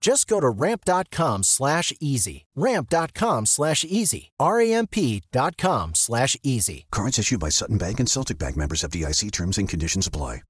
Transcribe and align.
Just 0.00 0.26
go 0.28 0.40
to 0.40 0.48
ramp.com 0.48 1.42
slash 1.42 1.92
easy. 2.00 2.46
Ramp.com 2.54 3.46
slash 3.46 3.84
easy. 3.84 4.30
R-A-M-P.com 4.38 5.94
slash 5.94 6.36
easy. 6.42 6.86
Cards 6.90 7.18
issued 7.18 7.40
by 7.40 7.48
Sutton 7.48 7.78
Bank 7.78 7.98
and 7.98 8.08
Celtic 8.08 8.38
Bank 8.38 8.56
members 8.56 8.82
FDIC 8.82 9.32
terms 9.32 9.58
and 9.58 9.68
conditions 9.68 10.06
apply. 10.06 10.42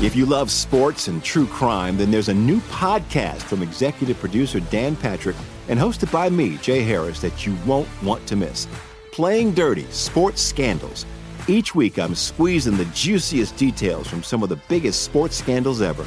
If 0.00 0.14
you 0.14 0.26
love 0.26 0.48
sports 0.52 1.08
and 1.08 1.24
true 1.24 1.46
crime, 1.46 1.96
then 1.96 2.12
there's 2.12 2.28
a 2.28 2.34
new 2.34 2.60
podcast 2.60 3.42
from 3.42 3.64
executive 3.64 4.16
producer 4.20 4.60
Dan 4.60 4.94
Patrick 4.94 5.34
and 5.66 5.76
hosted 5.76 6.12
by 6.12 6.30
me, 6.30 6.56
Jay 6.58 6.82
Harris, 6.82 7.20
that 7.20 7.44
you 7.44 7.56
won't 7.66 7.88
want 8.00 8.24
to 8.28 8.36
miss. 8.36 8.68
Playing 9.10 9.52
Dirty 9.52 9.86
Sports 9.90 10.40
Scandals. 10.40 11.04
Each 11.48 11.74
week, 11.74 11.98
I'm 11.98 12.14
squeezing 12.14 12.76
the 12.76 12.84
juiciest 12.86 13.56
details 13.56 14.06
from 14.06 14.22
some 14.22 14.44
of 14.44 14.50
the 14.50 14.60
biggest 14.68 15.02
sports 15.02 15.36
scandals 15.36 15.82
ever. 15.82 16.06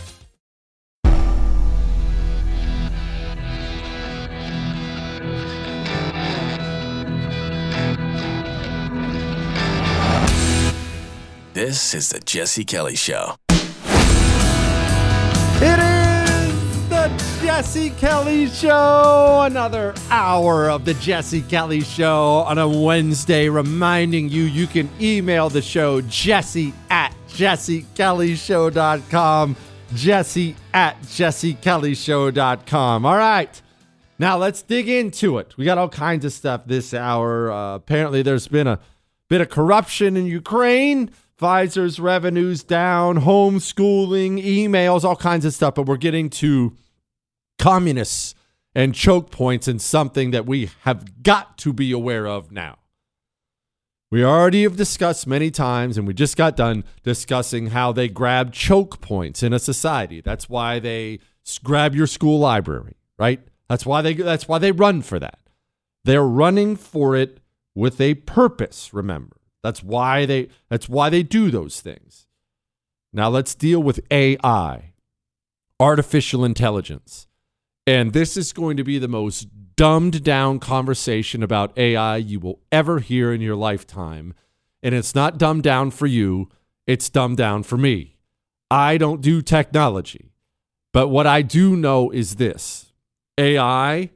This 11.53 11.93
is 11.93 12.11
the 12.11 12.19
Jesse 12.21 12.63
Kelly 12.63 12.95
Show. 12.95 13.35
It 15.59 15.79
is 15.79 16.87
the 16.87 17.11
Jesse 17.43 17.89
Kelly 17.89 18.47
Show. 18.47 19.41
Another 19.43 19.93
hour 20.09 20.69
of 20.69 20.85
the 20.85 20.93
Jesse 20.93 21.41
Kelly 21.41 21.81
Show 21.81 22.45
on 22.47 22.57
a 22.57 22.69
Wednesday, 22.69 23.49
reminding 23.49 24.29
you 24.29 24.43
you 24.43 24.65
can 24.65 24.89
email 25.01 25.49
the 25.49 25.61
show 25.61 25.99
jesse 25.99 26.73
at 26.89 27.13
jessekellyshow.com. 27.27 29.57
Jesse 29.93 30.55
at 30.73 31.01
jessekellyshow.com. 31.01 33.05
All 33.05 33.17
right. 33.17 33.61
Now 34.17 34.37
let's 34.37 34.61
dig 34.61 34.87
into 34.87 35.37
it. 35.37 35.57
We 35.57 35.65
got 35.65 35.77
all 35.77 35.89
kinds 35.89 36.23
of 36.23 36.31
stuff 36.31 36.61
this 36.65 36.93
hour. 36.93 37.51
Uh, 37.51 37.75
apparently, 37.75 38.21
there's 38.21 38.47
been 38.47 38.67
a 38.67 38.79
bit 39.27 39.41
of 39.41 39.49
corruption 39.49 40.15
in 40.15 40.27
Ukraine. 40.27 41.11
Pfizer's 41.41 41.99
revenues 41.99 42.63
down, 42.63 43.21
homeschooling, 43.21 44.43
emails, 44.43 45.03
all 45.03 45.15
kinds 45.15 45.43
of 45.43 45.53
stuff. 45.53 45.75
But 45.75 45.87
we're 45.87 45.97
getting 45.97 46.29
to 46.29 46.77
communists 47.57 48.35
and 48.75 48.93
choke 48.93 49.31
points 49.31 49.67
and 49.67 49.81
something 49.81 50.31
that 50.31 50.45
we 50.45 50.69
have 50.81 51.23
got 51.23 51.57
to 51.59 51.73
be 51.73 51.91
aware 51.91 52.27
of 52.27 52.51
now. 52.51 52.77
We 54.11 54.23
already 54.25 54.63
have 54.63 54.75
discussed 54.75 55.25
many 55.25 55.49
times, 55.51 55.97
and 55.97 56.05
we 56.05 56.13
just 56.13 56.35
got 56.35 56.57
done 56.57 56.83
discussing 57.01 57.67
how 57.67 57.91
they 57.91 58.09
grab 58.09 58.51
choke 58.51 58.99
points 59.01 59.41
in 59.41 59.53
a 59.53 59.59
society. 59.59 60.21
That's 60.21 60.49
why 60.49 60.79
they 60.79 61.19
grab 61.63 61.95
your 61.95 62.07
school 62.07 62.37
library, 62.37 62.97
right? 63.17 63.39
That's 63.69 63.85
why 63.85 64.01
they 64.01 64.13
that's 64.13 64.47
why 64.49 64.59
they 64.59 64.73
run 64.73 65.01
for 65.01 65.17
that. 65.17 65.39
They're 66.03 66.23
running 66.23 66.75
for 66.75 67.15
it 67.15 67.39
with 67.73 68.01
a 68.01 68.15
purpose, 68.15 68.93
remember. 68.93 69.37
That's 69.63 69.83
why 69.83 70.25
they 70.25 70.49
that's 70.69 70.89
why 70.89 71.09
they 71.09 71.23
do 71.23 71.51
those 71.51 71.81
things. 71.81 72.27
Now 73.13 73.29
let's 73.29 73.55
deal 73.55 73.81
with 73.81 73.99
AI, 74.09 74.93
artificial 75.79 76.45
intelligence. 76.45 77.27
And 77.85 78.13
this 78.13 78.37
is 78.37 78.53
going 78.53 78.77
to 78.77 78.83
be 78.83 78.99
the 78.99 79.07
most 79.07 79.47
dumbed 79.75 80.23
down 80.23 80.59
conversation 80.59 81.43
about 81.43 81.77
AI 81.77 82.17
you 82.17 82.39
will 82.39 82.59
ever 82.71 82.99
hear 82.99 83.33
in 83.33 83.41
your 83.41 83.55
lifetime. 83.55 84.33
And 84.83 84.95
it's 84.95 85.13
not 85.13 85.37
dumbed 85.37 85.63
down 85.63 85.91
for 85.91 86.07
you, 86.07 86.49
it's 86.87 87.09
dumbed 87.09 87.37
down 87.37 87.63
for 87.63 87.77
me. 87.77 88.17
I 88.69 88.97
don't 88.97 89.21
do 89.21 89.41
technology. 89.41 90.31
But 90.93 91.09
what 91.09 91.27
I 91.27 91.41
do 91.41 91.75
know 91.75 92.09
is 92.09 92.35
this 92.35 92.93
AI, 93.37 94.11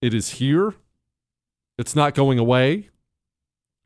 it 0.00 0.14
is 0.14 0.30
here. 0.30 0.74
It's 1.78 1.94
not 1.94 2.14
going 2.14 2.38
away 2.38 2.88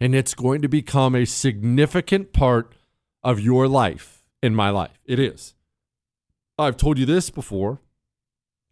and 0.01 0.15
it's 0.15 0.35
going 0.35 0.63
to 0.63 0.69
become 0.69 1.15
a 1.15 1.27
significant 1.27 2.33
part 2.33 2.75
of 3.23 3.39
your 3.39 3.69
life 3.69 4.25
in 4.43 4.55
my 4.55 4.71
life. 4.71 4.99
It 5.05 5.19
is. 5.19 5.55
I've 6.59 6.77
told 6.77 6.99
you 6.99 7.07
this 7.07 7.31
before. 7.31 7.81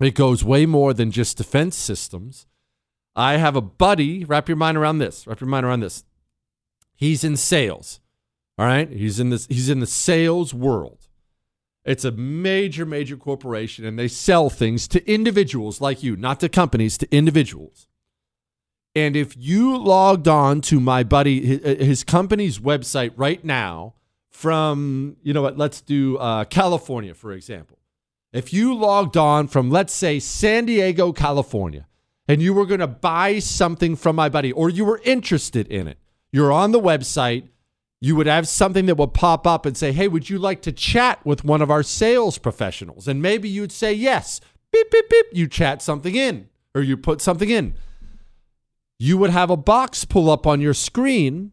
It 0.01 0.15
goes 0.15 0.45
way 0.45 0.65
more 0.65 0.95
than 0.95 1.11
just 1.11 1.37
defense 1.37 1.77
systems. 1.77 2.47
I 3.15 3.37
have 3.37 3.57
a 3.57 3.61
buddy, 3.61 4.25
wrap 4.25 4.49
your 4.49 4.57
mind 4.57 4.77
around 4.77 4.99
this. 4.99 5.27
Wrap 5.27 5.41
your 5.41 5.49
mind 5.49 5.67
around 5.67 5.81
this. 5.81 6.05
He's 6.95 7.25
in 7.25 7.37
sales. 7.37 8.01
All 8.57 8.67
right? 8.67 8.89
He's 8.89 9.21
in 9.21 9.31
this 9.31 9.47
he's 9.47 9.69
in 9.69 9.81
the 9.81 9.87
sales 9.87 10.55
world. 10.55 11.09
It's 11.85 12.05
a 12.05 12.13
major 12.13 12.87
major 12.87 13.17
corporation 13.17 13.85
and 13.85 13.99
they 13.99 14.09
sell 14.09 14.51
things 14.51 14.87
to 14.89 15.11
individuals 15.11 15.81
like 15.81 16.03
you, 16.03 16.17
not 16.17 16.41
to 16.41 16.49
companies, 16.49 16.97
to 16.99 17.15
individuals. 17.15 17.88
And 18.95 19.17
if 19.17 19.37
you 19.37 19.77
logged 19.77 20.29
on 20.29 20.61
to 20.63 20.81
my 20.81 21.03
buddy, 21.05 21.59
his, 21.59 22.05
company's 22.05 22.59
website 22.59 23.13
right 23.17 23.45
now 23.45 23.95
from, 24.31 25.17
you 25.23 25.33
know 25.33 25.43
what, 25.43 25.57
let's 25.57 25.81
do 25.81 26.17
uh, 26.19 26.45
California, 26.45 27.15
for 27.15 27.33
example. 27.33 27.79
If 28.33 28.53
you 28.53 28.75
logged 28.75 29.17
on 29.17 29.49
from, 29.49 29.71
let's 29.71 29.93
say, 29.93 30.19
San 30.19 30.67
Diego, 30.67 31.13
California, 31.13 31.87
and 32.27 32.43
you 32.43 32.53
were 32.53 32.67
going 32.67 32.81
to 32.81 32.87
buy 32.87 33.39
something 33.39 33.97
from 33.97 34.17
my 34.17 34.29
buddy 34.29 34.53
or 34.53 34.69
you 34.69 34.85
were 34.85 35.01
interested 35.05 35.67
in 35.69 35.89
it, 35.89 35.99
you're 36.31 36.53
on 36.53 36.73
the 36.73 36.81
website, 36.81 37.49
you 38.01 38.15
would 38.17 38.27
have 38.27 38.47
something 38.47 38.87
that 38.87 38.97
would 38.97 39.15
pop 39.15 39.47
up 39.47 39.65
and 39.65 39.77
say, 39.77 39.93
Hey, 39.93 40.09
would 40.09 40.29
you 40.29 40.39
like 40.39 40.63
to 40.63 40.73
chat 40.73 41.25
with 41.25 41.45
one 41.45 41.63
of 41.63 41.71
our 41.71 41.83
sales 41.83 42.39
professionals? 42.39 43.09
And 43.09 43.23
maybe 43.23 43.49
you'd 43.49 43.73
say 43.73 43.93
yes. 43.93 44.41
Beep, 44.73 44.91
beep, 44.91 45.09
beep. 45.09 45.27
You 45.33 45.49
chat 45.49 45.83
something 45.83 46.15
in 46.15 46.49
or 46.75 46.83
you 46.83 46.97
put 46.97 47.21
something 47.21 47.49
in. 47.49 47.75
You 48.99 49.17
would 49.19 49.31
have 49.31 49.51
a 49.51 49.57
box 49.57 50.05
pull 50.05 50.31
up 50.31 50.47
on 50.47 50.61
your 50.61 50.75
screen 50.75 51.53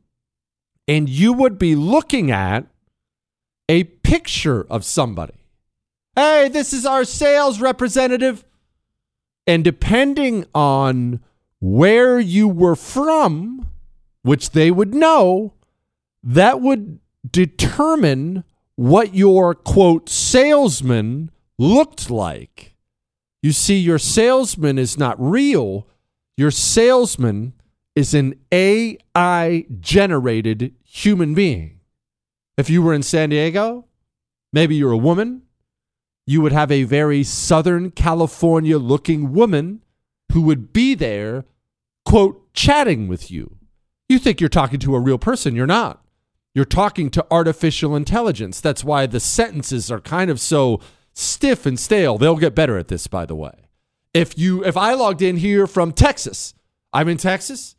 and 0.88 1.10
you 1.10 1.34
would 1.34 1.58
be 1.58 1.76
looking 1.76 2.32
at 2.32 2.68
a 3.70 3.84
picture 3.84 4.66
of 4.70 4.86
somebody. 4.86 5.34
Hey, 6.16 6.50
this 6.50 6.74
is 6.74 6.86
our 6.86 7.04
sales 7.04 7.60
representative. 7.60 8.46
And 9.48 9.64
depending 9.64 10.46
on 10.56 11.20
where 11.60 12.20
you 12.20 12.48
were 12.48 12.76
from, 12.76 13.68
which 14.22 14.52
they 14.52 14.72
would 14.72 14.94
know, 14.94 15.54
that 16.24 16.62
would 16.62 17.00
determine 17.30 18.44
what 18.76 19.14
your 19.14 19.54
quote 19.54 20.10
salesman 20.10 21.32
looked 21.58 22.10
like. 22.10 22.76
You 23.42 23.52
see, 23.52 23.78
your 23.78 24.00
salesman 24.00 24.80
is 24.80 24.98
not 24.98 25.16
real. 25.20 25.88
Your 26.38 26.52
salesman 26.52 27.54
is 27.96 28.14
an 28.14 28.36
AI 28.52 29.66
generated 29.80 30.74
human 30.84 31.34
being. 31.34 31.80
If 32.58 32.70
you 32.70 32.82
were 32.82 32.94
in 32.94 33.04
San 33.04 33.30
Diego, 33.30 33.86
maybe 34.52 34.76
you're 34.76 34.92
a 34.92 34.98
woman, 34.98 35.44
you 36.28 36.42
would 36.42 36.52
have 36.52 36.72
a 36.72 36.84
very 36.84 37.24
Southern 37.24 37.92
California 37.92 38.78
looking 38.78 39.32
woman 39.34 39.82
who 40.34 40.42
would 40.42 40.74
be 40.74 40.96
there, 40.96 41.46
quote, 42.04 42.54
chatting 42.54 43.08
with 43.08 43.30
you. 43.32 43.58
You 44.10 44.20
think 44.20 44.40
you're 44.40 44.50
talking 44.50 44.80
to 44.80 44.96
a 44.96 45.00
real 45.00 45.18
person. 45.18 45.56
You're 45.56 45.68
not. 45.68 46.04
You're 46.54 46.66
talking 46.66 47.10
to 47.12 47.26
artificial 47.30 47.96
intelligence. 47.96 48.62
That's 48.62 48.84
why 48.84 49.06
the 49.06 49.20
sentences 49.20 49.92
are 49.92 50.00
kind 50.00 50.32
of 50.32 50.40
so 50.40 50.80
stiff 51.14 51.66
and 51.66 51.80
stale. 51.80 52.18
They'll 52.18 52.38
get 52.38 52.56
better 52.56 52.78
at 52.78 52.88
this, 52.88 53.08
by 53.08 53.26
the 53.26 53.36
way. 53.36 53.65
If 54.16 54.38
you 54.38 54.64
if 54.64 54.78
I 54.78 54.94
logged 54.94 55.22
in 55.22 55.36
here 55.36 55.68
from 55.68 55.92
Texas, 55.92 56.54
I'm 56.94 57.10
in 57.10 57.18
Texas. 57.18 57.76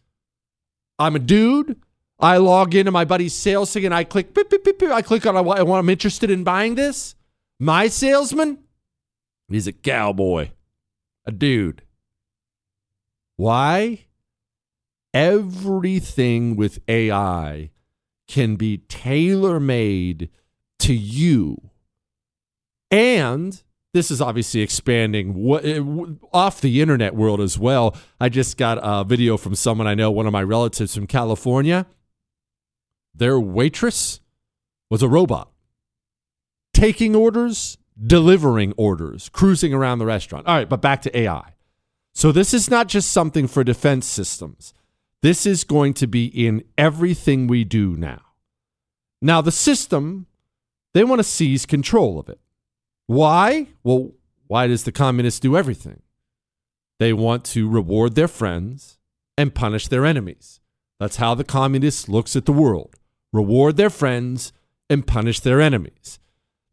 I'm 0.98 1.16
a 1.16 1.18
dude. 1.18 1.80
I 2.20 2.36
log 2.36 2.74
into 2.74 2.90
my 2.90 3.06
buddy's 3.06 3.32
sales 3.32 3.72
thing 3.72 3.86
and 3.86 3.94
I 3.94 4.04
click 4.04 4.34
beep, 4.34 4.50
beep, 4.50 4.62
beep. 4.62 4.82
I 4.90 5.00
click 5.00 5.24
on 5.24 5.34
I 5.34 5.40
want 5.40 5.60
I'm 5.62 5.88
interested 5.88 6.30
in 6.30 6.44
buying 6.44 6.74
this. 6.74 7.14
My 7.58 7.88
salesman, 7.88 8.58
he's 9.48 9.66
a 9.66 9.72
cowboy, 9.72 10.50
a 11.24 11.32
dude. 11.32 11.80
Why? 13.36 14.04
Everything 15.14 16.54
with 16.54 16.80
AI 16.86 17.70
can 18.28 18.56
be 18.56 18.76
tailor 18.88 19.58
made 19.58 20.28
to 20.80 20.92
you. 20.92 21.70
And 22.90 23.62
this 23.96 24.10
is 24.10 24.20
obviously 24.20 24.60
expanding 24.60 25.58
eh, 25.64 25.80
off 26.32 26.60
the 26.60 26.80
internet 26.82 27.14
world 27.14 27.40
as 27.40 27.58
well. 27.58 27.96
I 28.20 28.28
just 28.28 28.56
got 28.56 28.78
a 28.82 29.04
video 29.04 29.36
from 29.36 29.54
someone 29.54 29.86
I 29.86 29.94
know, 29.94 30.10
one 30.10 30.26
of 30.26 30.32
my 30.32 30.42
relatives 30.42 30.94
from 30.94 31.06
California. 31.06 31.86
Their 33.14 33.40
waitress 33.40 34.20
was 34.90 35.02
a 35.02 35.08
robot 35.08 35.50
taking 36.74 37.16
orders, 37.16 37.78
delivering 38.06 38.74
orders, 38.76 39.30
cruising 39.30 39.72
around 39.72 39.98
the 39.98 40.04
restaurant. 40.04 40.46
All 40.46 40.54
right, 40.54 40.68
but 40.68 40.82
back 40.82 41.00
to 41.02 41.18
AI. 41.18 41.54
So 42.12 42.32
this 42.32 42.52
is 42.52 42.70
not 42.70 42.86
just 42.86 43.10
something 43.10 43.46
for 43.46 43.64
defense 43.64 44.04
systems. 44.04 44.74
This 45.22 45.46
is 45.46 45.64
going 45.64 45.94
to 45.94 46.06
be 46.06 46.26
in 46.26 46.64
everything 46.76 47.46
we 47.46 47.64
do 47.64 47.96
now. 47.96 48.20
Now, 49.22 49.40
the 49.40 49.50
system, 49.50 50.26
they 50.92 51.02
want 51.02 51.18
to 51.20 51.24
seize 51.24 51.64
control 51.64 52.18
of 52.18 52.28
it. 52.28 52.38
Why? 53.06 53.68
Well, 53.82 54.12
why 54.46 54.66
does 54.66 54.84
the 54.84 54.92
communists 54.92 55.40
do 55.40 55.56
everything? 55.56 56.02
They 56.98 57.12
want 57.12 57.44
to 57.46 57.68
reward 57.68 58.14
their 58.14 58.28
friends 58.28 58.98
and 59.36 59.54
punish 59.54 59.88
their 59.88 60.04
enemies. 60.04 60.60
That's 60.98 61.16
how 61.16 61.34
the 61.34 61.44
communist 61.44 62.08
looks 62.08 62.36
at 62.36 62.46
the 62.46 62.52
world. 62.52 62.96
Reward 63.32 63.76
their 63.76 63.90
friends 63.90 64.52
and 64.88 65.06
punish 65.06 65.40
their 65.40 65.60
enemies. 65.60 66.18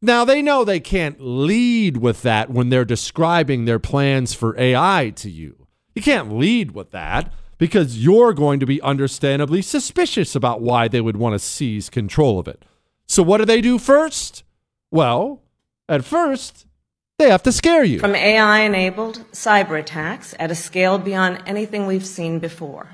Now, 0.01 0.25
they 0.25 0.41
know 0.41 0.63
they 0.63 0.80
can't 0.80 1.19
lead 1.19 1.97
with 1.97 2.21
that 2.24 2.50
when 2.50 2.69
they're 2.69 2.85
describing 2.85 3.65
their 3.65 3.80
plans 3.80 4.33
for 4.33 4.57
AI 4.59 5.13
to 5.15 5.30
you. 5.30 5.68
You 5.95 6.01
can't 6.01 6.38
lead 6.38 6.71
with 6.71 6.91
that 6.91 7.31
because 7.57 8.03
you're 8.03 8.33
going 8.33 8.59
to 8.59 8.65
be 8.65 8.81
understandably 8.81 9.62
suspicious 9.62 10.35
about 10.35 10.62
why 10.62 10.88
they 10.88 11.00
would 11.00 11.18
want 11.18 11.33
to 11.33 11.39
seize 11.39 11.89
control 11.89 12.39
of 12.39 12.47
it. 12.47 12.65
So, 13.07 13.24
what 13.24 13.38
do 13.38 13.45
they 13.45 13.62
do 13.62 13.77
first? 13.77 14.44
Well, 14.91 15.43
at 15.89 16.06
first, 16.06 16.65
they 17.19 17.30
have 17.30 17.44
to 17.44 17.51
scare 17.51 17.83
you. 17.83 18.00
From 18.00 18.15
AI 18.15 18.59
enabled 18.59 19.25
cyber 19.31 19.80
attacks 19.80 20.33
at 20.39 20.51
a 20.51 20.56
scale 20.56 20.97
beyond 20.97 21.44
anything 21.45 21.85
we've 21.85 22.06
seen 22.06 22.39
before, 22.39 22.89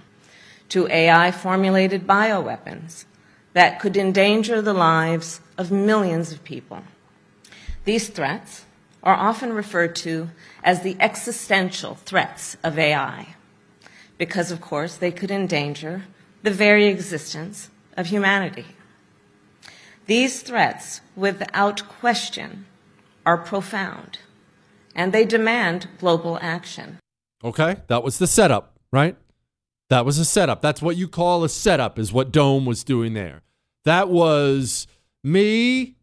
to 0.70 0.88
AI 0.88 1.32
formulated 1.32 2.06
bioweapons 2.06 3.06
that 3.54 3.80
could 3.80 3.98
endanger 3.98 4.62
the 4.62 4.74
lives 4.74 5.42
of 5.58 5.72
millions 5.72 6.32
of 6.32 6.44
people. 6.44 6.84
These 7.86 8.10
threats 8.10 8.66
are 9.02 9.16
often 9.16 9.54
referred 9.54 9.96
to 9.96 10.30
as 10.64 10.82
the 10.82 10.98
existential 11.00 11.96
threats 11.96 12.58
of 12.64 12.78
AI, 12.78 13.36
because, 14.18 14.52
of 14.52 14.62
course, 14.62 14.96
they 14.96 15.12
could 15.12 15.32
endanger 15.32 16.04
the 16.44 16.52
very 16.52 16.86
existence 16.86 17.70
of 17.96 18.08
humanity. 18.08 18.66
These 20.06 20.42
threats, 20.42 21.02
without 21.16 21.88
question, 21.88 22.66
are 23.30 23.38
profound, 23.38 24.18
and 24.96 25.14
they 25.14 25.24
demand 25.24 25.88
global 26.00 26.40
action. 26.42 26.98
Okay, 27.44 27.76
that 27.86 28.04
was 28.04 28.18
the 28.18 28.26
setup, 28.26 28.74
right? 28.92 29.16
That 29.92 30.04
was 30.04 30.18
a 30.18 30.26
setup. 30.26 30.64
That's 30.64 30.82
what 30.82 30.98
you 30.98 31.08
call 31.08 31.44
a 31.44 31.50
setup, 31.50 32.00
is 32.00 32.12
what 32.12 32.32
Dome 32.32 32.66
was 32.66 32.84
doing 32.84 33.14
there. 33.14 33.44
That 33.86 34.10
was 34.10 34.88
me 35.24 35.94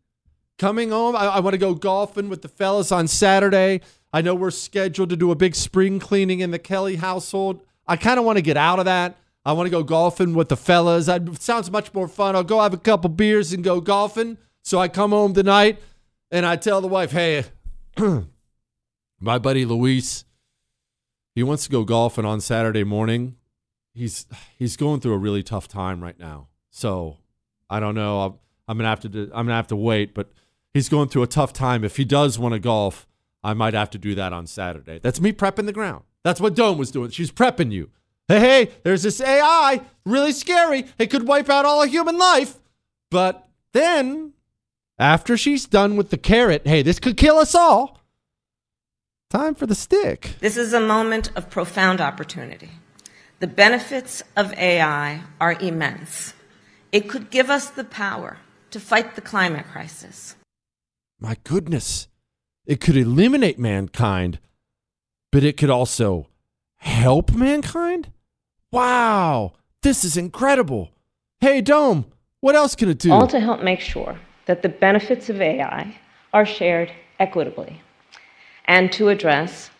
coming 0.56 0.90
home. 0.90 1.16
I, 1.16 1.24
I 1.24 1.40
want 1.40 1.54
to 1.54 1.58
go 1.58 1.74
golfing 1.74 2.28
with 2.28 2.42
the 2.42 2.48
fellas 2.48 2.92
on 2.92 3.08
Saturday. 3.08 3.80
I 4.12 4.22
know 4.22 4.36
we're 4.36 4.52
scheduled 4.52 5.10
to 5.10 5.16
do 5.16 5.32
a 5.32 5.34
big 5.34 5.56
spring 5.56 5.98
cleaning 5.98 6.38
in 6.38 6.52
the 6.52 6.60
Kelly 6.60 6.94
household. 6.94 7.60
I 7.88 7.96
kind 7.96 8.20
of 8.20 8.24
want 8.24 8.36
to 8.36 8.42
get 8.42 8.56
out 8.56 8.78
of 8.78 8.84
that. 8.84 9.16
I 9.44 9.52
want 9.52 9.66
to 9.66 9.70
go 9.70 9.82
golfing 9.82 10.32
with 10.32 10.48
the 10.48 10.56
fellas. 10.56 11.06
That 11.06 11.42
sounds 11.42 11.72
much 11.72 11.92
more 11.92 12.06
fun. 12.06 12.36
I'll 12.36 12.44
go 12.44 12.60
have 12.60 12.72
a 12.72 12.78
couple 12.78 13.10
beers 13.10 13.52
and 13.52 13.64
go 13.64 13.80
golfing. 13.80 14.38
So 14.62 14.78
I 14.78 14.86
come 14.86 15.10
home 15.10 15.34
tonight 15.34 15.80
and 16.30 16.44
I 16.46 16.56
tell 16.56 16.80
the 16.80 16.88
wife, 16.88 17.12
hey, 17.12 17.44
my 19.20 19.38
buddy 19.38 19.64
Luis, 19.64 20.24
he 21.34 21.42
wants 21.42 21.64
to 21.64 21.70
go 21.70 21.84
golfing 21.84 22.24
on 22.24 22.40
Saturday 22.40 22.84
morning. 22.84 23.36
He's 23.94 24.26
he's 24.58 24.76
going 24.76 25.00
through 25.00 25.14
a 25.14 25.18
really 25.18 25.42
tough 25.42 25.68
time 25.68 26.02
right 26.02 26.18
now. 26.18 26.48
So 26.70 27.18
I 27.70 27.80
don't 27.80 27.94
know. 27.94 28.20
I'm, 28.20 28.34
I'm 28.68 28.76
gonna 28.78 28.88
have 28.88 29.00
to 29.00 29.08
do, 29.08 29.22
I'm 29.34 29.46
gonna 29.46 29.54
have 29.56 29.68
to 29.68 29.76
wait, 29.76 30.14
but 30.14 30.32
he's 30.74 30.88
going 30.88 31.08
through 31.08 31.22
a 31.22 31.28
tough 31.28 31.52
time. 31.52 31.84
If 31.84 31.96
he 31.96 32.04
does 32.04 32.38
want 32.38 32.52
to 32.52 32.58
golf, 32.58 33.06
I 33.42 33.54
might 33.54 33.74
have 33.74 33.90
to 33.90 33.98
do 33.98 34.14
that 34.14 34.32
on 34.32 34.46
Saturday. 34.46 34.98
That's 34.98 35.20
me 35.20 35.32
prepping 35.32 35.66
the 35.66 35.72
ground. 35.72 36.04
That's 36.24 36.40
what 36.40 36.56
Dome 36.56 36.78
was 36.78 36.90
doing. 36.90 37.10
She's 37.10 37.30
prepping 37.30 37.70
you. 37.70 37.90
Hey, 38.28 38.40
hey, 38.40 38.70
there's 38.82 39.04
this 39.04 39.20
AI, 39.20 39.82
really 40.04 40.32
scary. 40.32 40.86
It 40.98 41.06
could 41.06 41.28
wipe 41.28 41.48
out 41.48 41.64
all 41.64 41.86
human 41.86 42.18
life. 42.18 42.58
But 43.10 43.48
then, 43.72 44.32
after 44.98 45.36
she's 45.36 45.66
done 45.66 45.96
with 45.96 46.10
the 46.10 46.18
carrot, 46.18 46.66
hey, 46.66 46.82
this 46.82 46.98
could 46.98 47.16
kill 47.16 47.36
us 47.38 47.54
all. 47.54 48.00
Time 49.30 49.54
for 49.54 49.66
the 49.66 49.74
stick. 49.74 50.36
This 50.40 50.56
is 50.56 50.72
a 50.72 50.80
moment 50.80 51.30
of 51.36 51.50
profound 51.50 52.00
opportunity. 52.00 52.70
The 53.40 53.46
benefits 53.46 54.22
of 54.36 54.52
AI 54.54 55.22
are 55.40 55.56
immense. 55.60 56.32
It 56.92 57.08
could 57.08 57.30
give 57.30 57.50
us 57.50 57.68
the 57.68 57.84
power 57.84 58.38
to 58.70 58.80
fight 58.80 59.14
the 59.14 59.20
climate 59.20 59.66
crisis, 59.72 60.36
my 61.18 61.36
goodness, 61.44 62.08
it 62.66 62.80
could 62.80 62.96
eliminate 62.96 63.58
mankind, 63.58 64.38
but 65.32 65.44
it 65.44 65.56
could 65.56 65.70
also 65.70 66.28
help 66.76 67.32
mankind? 67.32 68.12
Wow, 68.70 69.54
this 69.82 70.04
is 70.04 70.16
incredible. 70.16 70.90
Hey, 71.40 71.60
Dome, 71.62 72.06
what 72.40 72.54
else 72.54 72.74
can 72.74 72.90
it 72.90 72.98
do? 72.98 73.12
All 73.12 73.26
to 73.28 73.40
help 73.40 73.62
make 73.62 73.80
sure 73.80 74.18
that 74.46 74.62
the 74.62 74.68
benefits 74.68 75.28
of 75.28 75.40
AI 75.40 75.96
are 76.32 76.46
shared 76.46 76.90
equitably 77.18 77.82
and 78.64 78.90
to 78.92 79.08
address 79.08 79.70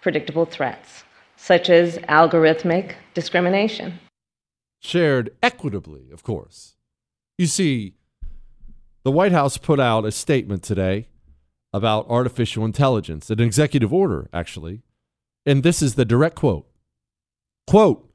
predictable 0.00 0.44
threats, 0.44 1.04
such 1.36 1.68
as 1.68 1.98
algorithmic 2.08 2.94
discrimination. 3.14 3.98
Shared 4.80 5.30
equitably, 5.42 6.10
of 6.12 6.22
course. 6.22 6.74
You 7.38 7.46
see, 7.46 7.94
the 9.02 9.10
White 9.10 9.32
House 9.32 9.56
put 9.56 9.80
out 9.80 10.04
a 10.04 10.12
statement 10.12 10.62
today 10.62 11.08
about 11.72 12.08
artificial 12.08 12.64
intelligence, 12.64 13.30
an 13.30 13.40
executive 13.40 13.92
order, 13.92 14.28
actually. 14.32 14.82
And 15.44 15.62
this 15.62 15.82
is 15.82 15.94
the 15.94 16.04
direct 16.04 16.36
quote 16.36 16.66
Quote, 17.66 18.08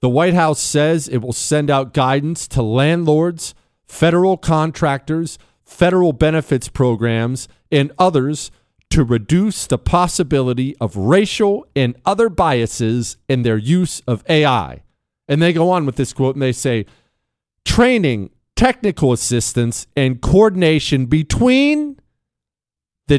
the 0.00 0.08
White 0.08 0.34
House 0.34 0.60
says 0.60 1.08
it 1.08 1.18
will 1.18 1.32
send 1.32 1.70
out 1.70 1.92
guidance 1.92 2.46
to 2.48 2.62
landlords, 2.62 3.54
federal 3.88 4.36
contractors, 4.36 5.38
federal 5.64 6.12
benefits 6.12 6.68
programs, 6.68 7.48
and 7.72 7.90
others 7.98 8.50
to 8.90 9.02
reduce 9.02 9.66
the 9.66 9.78
possibility 9.78 10.76
of 10.76 10.96
racial 10.96 11.66
and 11.74 11.96
other 12.04 12.28
biases 12.28 13.16
in 13.28 13.42
their 13.42 13.58
use 13.58 14.00
of 14.06 14.22
AI. 14.28 14.82
And 15.26 15.42
they 15.42 15.52
go 15.52 15.70
on 15.70 15.84
with 15.84 15.96
this 15.96 16.12
quote 16.12 16.36
and 16.36 16.42
they 16.42 16.52
say, 16.52 16.86
training, 17.64 18.30
technical 18.56 19.12
assistance, 19.12 19.86
and 19.94 20.20
coordination 20.22 21.06
between 21.06 21.98
the 23.08 23.18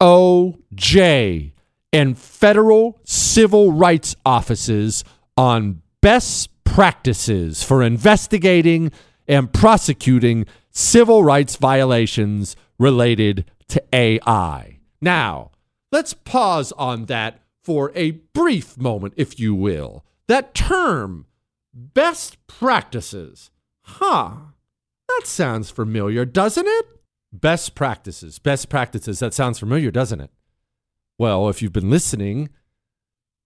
DOJ 0.00 1.52
and 1.92 2.18
federal 2.18 3.00
civil 3.04 3.72
rights 3.72 4.16
offices 4.26 5.04
on 5.36 5.82
best 6.00 6.48
practices 6.64 7.62
for 7.62 7.82
investigating 7.82 8.90
and 9.32 9.50
prosecuting 9.50 10.44
civil 10.70 11.24
rights 11.24 11.56
violations 11.56 12.54
related 12.78 13.50
to 13.68 13.82
AI. 13.90 14.78
Now, 15.00 15.52
let's 15.90 16.12
pause 16.12 16.70
on 16.72 17.06
that 17.06 17.40
for 17.64 17.92
a 17.94 18.10
brief 18.10 18.76
moment, 18.76 19.14
if 19.16 19.40
you 19.40 19.54
will. 19.54 20.04
That 20.28 20.54
term, 20.54 21.24
best 21.72 22.46
practices. 22.46 23.50
Huh. 23.80 24.32
That 25.08 25.22
sounds 25.24 25.70
familiar, 25.70 26.26
doesn't 26.26 26.66
it? 26.66 26.86
Best 27.32 27.74
practices. 27.74 28.38
Best 28.38 28.68
practices. 28.68 29.20
That 29.20 29.32
sounds 29.32 29.58
familiar, 29.58 29.90
doesn't 29.90 30.20
it? 30.20 30.30
Well, 31.18 31.48
if 31.48 31.62
you've 31.62 31.72
been 31.72 31.88
listening, 31.88 32.50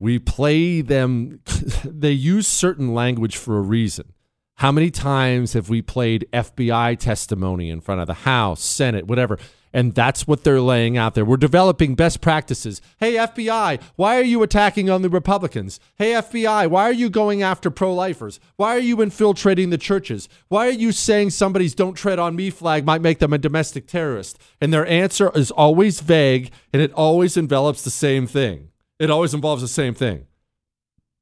we 0.01 0.19
play 0.19 0.81
them, 0.81 1.43
they 1.85 2.11
use 2.11 2.49
certain 2.49 2.93
language 2.93 3.37
for 3.37 3.57
a 3.57 3.63
reason. 3.63 4.13
How 4.61 4.73
many 4.73 4.91
times 4.91 5.53
have 5.53 5.69
we 5.69 5.83
played 5.83 6.27
FBI 6.33 6.99
testimony 6.99 7.69
in 7.69 7.83
front 7.83 8.01
of 8.01 8.07
the 8.07 8.15
House, 8.15 8.63
Senate, 8.63 9.07
whatever? 9.07 9.39
And 9.71 9.95
that's 9.95 10.27
what 10.27 10.45
they're 10.45 10.63
laying 10.63 10.97
out 10.97 11.15
there. 11.15 11.27
We're 11.27 11.37
developing 11.37 11.95
best 11.95 12.23
practices. 12.23 12.81
Hey, 12.97 13.17
FBI, 13.17 13.83
why 13.97 14.17
are 14.17 14.25
you 14.25 14.43
attacking 14.43 14.89
on 14.89 15.03
the 15.03 15.11
Republicans? 15.11 15.79
Hey, 15.97 16.13
FBI, 16.13 16.71
why 16.71 16.85
are 16.85 16.93
you 16.95 17.11
going 17.11 17.43
after 17.43 17.71
pro 17.71 17.93
lifers? 17.93 18.41
Why 18.57 18.75
are 18.75 18.81
you 18.81 19.03
infiltrating 19.03 19.69
the 19.69 19.77
churches? 19.77 20.27
Why 20.49 20.69
are 20.69 20.71
you 20.71 20.91
saying 20.91 21.31
somebody's 21.31 21.75
don't 21.75 21.93
tread 21.93 22.19
on 22.19 22.35
me 22.35 22.49
flag 22.49 22.87
might 22.87 23.03
make 23.03 23.19
them 23.19 23.35
a 23.35 23.39
domestic 23.39 23.87
terrorist? 23.87 24.39
And 24.59 24.73
their 24.73 24.87
answer 24.87 25.31
is 25.35 25.51
always 25.51 26.01
vague 26.01 26.51
and 26.73 26.81
it 26.81 26.95
always 26.95 27.37
envelops 27.37 27.83
the 27.83 27.91
same 27.91 28.27
thing. 28.27 28.71
It 28.99 29.11
always 29.11 29.35
involves 29.35 29.61
the 29.61 29.69
same 29.69 29.93
thing 29.93 30.29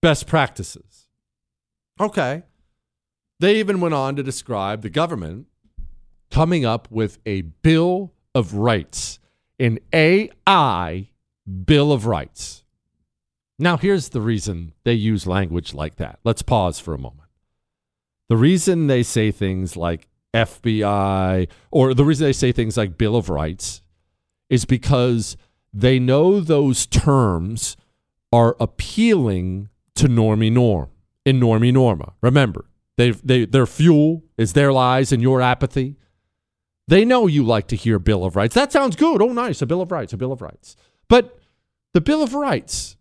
best 0.00 0.28
practices. 0.28 1.08
Okay. 1.98 2.44
They 3.40 3.58
even 3.58 3.80
went 3.80 3.94
on 3.94 4.16
to 4.16 4.22
describe 4.22 4.82
the 4.82 4.90
government 4.90 5.46
coming 6.30 6.64
up 6.64 6.90
with 6.90 7.18
a 7.26 7.42
bill 7.42 8.12
of 8.34 8.54
rights, 8.54 9.18
an 9.58 9.78
AI 9.92 11.08
bill 11.64 11.92
of 11.92 12.06
rights. 12.06 12.64
Now, 13.58 13.76
here's 13.76 14.08
the 14.08 14.20
reason 14.20 14.72
they 14.84 14.94
use 14.94 15.26
language 15.26 15.74
like 15.74 15.96
that. 15.96 16.18
Let's 16.24 16.42
pause 16.42 16.80
for 16.80 16.94
a 16.94 16.98
moment. 16.98 17.28
The 18.28 18.36
reason 18.36 18.86
they 18.86 19.02
say 19.02 19.30
things 19.30 19.76
like 19.76 20.08
FBI 20.34 21.48
or 21.70 21.94
the 21.94 22.04
reason 22.04 22.26
they 22.26 22.32
say 22.32 22.50
things 22.50 22.76
like 22.76 22.98
Bill 22.98 23.16
of 23.16 23.28
Rights 23.28 23.82
is 24.50 24.64
because 24.64 25.36
they 25.72 25.98
know 25.98 26.40
those 26.40 26.86
terms 26.86 27.76
are 28.32 28.56
appealing 28.58 29.68
to 29.94 30.08
normie 30.08 30.50
norm 30.50 30.90
in 31.24 31.38
normie 31.38 31.72
norma. 31.72 32.14
Remember, 32.20 32.64
they 32.96 33.10
they 33.10 33.44
their 33.44 33.66
fuel 33.66 34.22
is 34.36 34.52
their 34.52 34.72
lies 34.72 35.12
and 35.12 35.22
your 35.22 35.40
apathy. 35.40 35.96
They 36.86 37.04
know 37.04 37.26
you 37.26 37.44
like 37.44 37.66
to 37.68 37.76
hear 37.76 37.98
Bill 37.98 38.24
of 38.24 38.36
Rights. 38.36 38.54
That 38.54 38.72
sounds 38.72 38.94
good. 38.94 39.22
Oh, 39.22 39.32
nice, 39.32 39.62
a 39.62 39.66
Bill 39.66 39.80
of 39.80 39.90
Rights, 39.90 40.12
a 40.12 40.16
Bill 40.16 40.32
of 40.32 40.42
Rights. 40.42 40.76
But 41.08 41.38
the 41.94 42.00
Bill 42.00 42.22
of 42.22 42.34
Rights, 42.34 42.96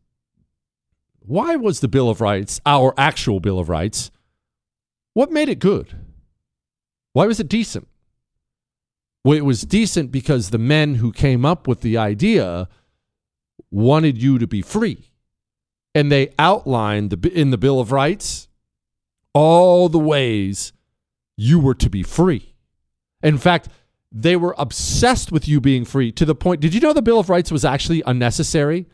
why 1.19 1.55
was 1.55 1.79
the 1.79 1.87
Bill 1.87 2.09
of 2.09 2.21
Rights 2.21 2.61
our 2.65 2.93
actual 2.97 3.39
Bill 3.39 3.59
of 3.59 3.69
Rights? 3.69 4.11
What 5.13 5.31
made 5.31 5.49
it 5.49 5.59
good? 5.59 5.95
Why 7.11 7.25
was 7.25 7.39
it 7.39 7.49
decent? 7.49 7.87
Well, 9.23 9.37
it 9.37 9.45
was 9.45 9.61
decent 9.61 10.11
because 10.11 10.49
the 10.49 10.57
men 10.57 10.95
who 10.95 11.11
came 11.11 11.45
up 11.45 11.67
with 11.67 11.81
the 11.81 11.97
idea 11.97 12.67
wanted 13.71 14.21
you 14.21 14.37
to 14.37 14.47
be 14.47 14.61
free. 14.61 15.09
And 15.95 16.11
they 16.11 16.33
outlined 16.39 17.11
the, 17.11 17.31
in 17.31 17.51
the 17.51 17.57
Bill 17.57 17.79
of 17.79 17.91
Rights 17.91 18.47
all 19.33 19.89
the 19.89 19.99
ways 19.99 20.73
you 21.35 21.59
were 21.59 21.75
to 21.75 21.89
be 21.89 22.03
free. 22.03 22.53
In 23.21 23.37
fact, 23.37 23.69
they 24.11 24.35
were 24.35 24.55
obsessed 24.57 25.31
with 25.31 25.47
you 25.47 25.59
being 25.59 25.85
free 25.85 26.11
to 26.11 26.25
the 26.25 26.35
point. 26.35 26.61
Did 26.61 26.73
you 26.73 26.79
know 26.79 26.93
the 26.93 27.01
Bill 27.01 27.19
of 27.19 27.29
Rights 27.29 27.51
was 27.51 27.65
actually 27.65 28.03
unnecessary? 28.05 28.87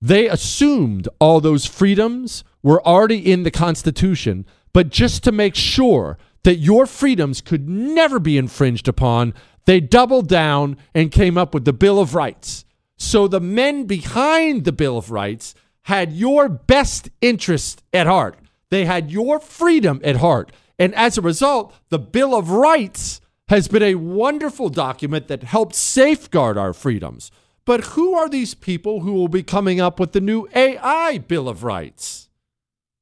They 0.00 0.28
assumed 0.28 1.08
all 1.20 1.40
those 1.40 1.66
freedoms 1.66 2.42
were 2.62 2.84
already 2.86 3.30
in 3.30 3.44
the 3.44 3.50
Constitution, 3.50 4.44
but 4.72 4.90
just 4.90 5.22
to 5.24 5.32
make 5.32 5.54
sure 5.54 6.18
that 6.42 6.56
your 6.56 6.86
freedoms 6.86 7.40
could 7.40 7.68
never 7.68 8.18
be 8.18 8.38
infringed 8.38 8.88
upon, 8.88 9.34
they 9.66 9.80
doubled 9.80 10.28
down 10.28 10.76
and 10.94 11.12
came 11.12 11.36
up 11.36 11.54
with 11.54 11.64
the 11.64 11.72
Bill 11.72 12.00
of 12.00 12.14
Rights. 12.14 12.64
So 12.96 13.28
the 13.28 13.40
men 13.40 13.84
behind 13.84 14.64
the 14.64 14.72
Bill 14.72 14.98
of 14.98 15.10
Rights 15.10 15.54
had 15.82 16.12
your 16.12 16.48
best 16.48 17.10
interest 17.20 17.82
at 17.92 18.06
heart. 18.06 18.38
They 18.70 18.84
had 18.84 19.10
your 19.10 19.40
freedom 19.40 20.00
at 20.04 20.16
heart. 20.16 20.52
And 20.78 20.94
as 20.94 21.18
a 21.18 21.22
result, 21.22 21.74
the 21.88 21.98
Bill 21.98 22.34
of 22.34 22.50
Rights 22.50 23.20
has 23.48 23.66
been 23.66 23.82
a 23.82 23.94
wonderful 23.94 24.68
document 24.68 25.28
that 25.28 25.42
helped 25.42 25.74
safeguard 25.74 26.58
our 26.58 26.72
freedoms. 26.72 27.30
But 27.64 27.84
who 27.84 28.14
are 28.14 28.28
these 28.28 28.54
people 28.54 29.00
who 29.00 29.12
will 29.12 29.28
be 29.28 29.42
coming 29.42 29.80
up 29.80 29.98
with 29.98 30.12
the 30.12 30.20
new 30.20 30.48
AI 30.54 31.18
Bill 31.18 31.48
of 31.48 31.64
Rights? 31.64 32.28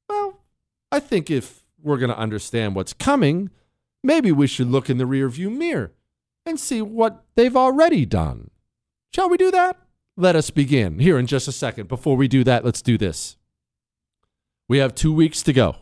Well, 0.09 0.41
I 0.91 0.99
think 0.99 1.29
if 1.29 1.63
we're 1.81 1.97
going 1.97 2.11
to 2.11 2.17
understand 2.17 2.75
what's 2.75 2.93
coming, 2.93 3.49
maybe 4.03 4.31
we 4.31 4.47
should 4.47 4.69
look 4.69 4.89
in 4.89 4.97
the 4.97 5.05
rearview 5.05 5.55
mirror 5.55 5.91
and 6.45 6.59
see 6.59 6.81
what 6.81 7.23
they've 7.35 7.55
already 7.55 8.05
done. 8.05 8.49
Shall 9.13 9.29
we 9.29 9.37
do 9.37 9.51
that? 9.51 9.77
Let 10.15 10.35
us 10.35 10.49
begin 10.49 10.99
here 10.99 11.17
in 11.19 11.27
just 11.27 11.47
a 11.47 11.51
second. 11.51 11.87
Before 11.87 12.17
we 12.17 12.27
do 12.27 12.43
that, 12.43 12.65
let's 12.65 12.81
do 12.81 12.97
this. 12.97 13.37
We 14.69 14.79
have 14.79 14.95
two 14.95 15.13
weeks 15.13 15.41
to 15.43 15.53
go. 15.53 15.77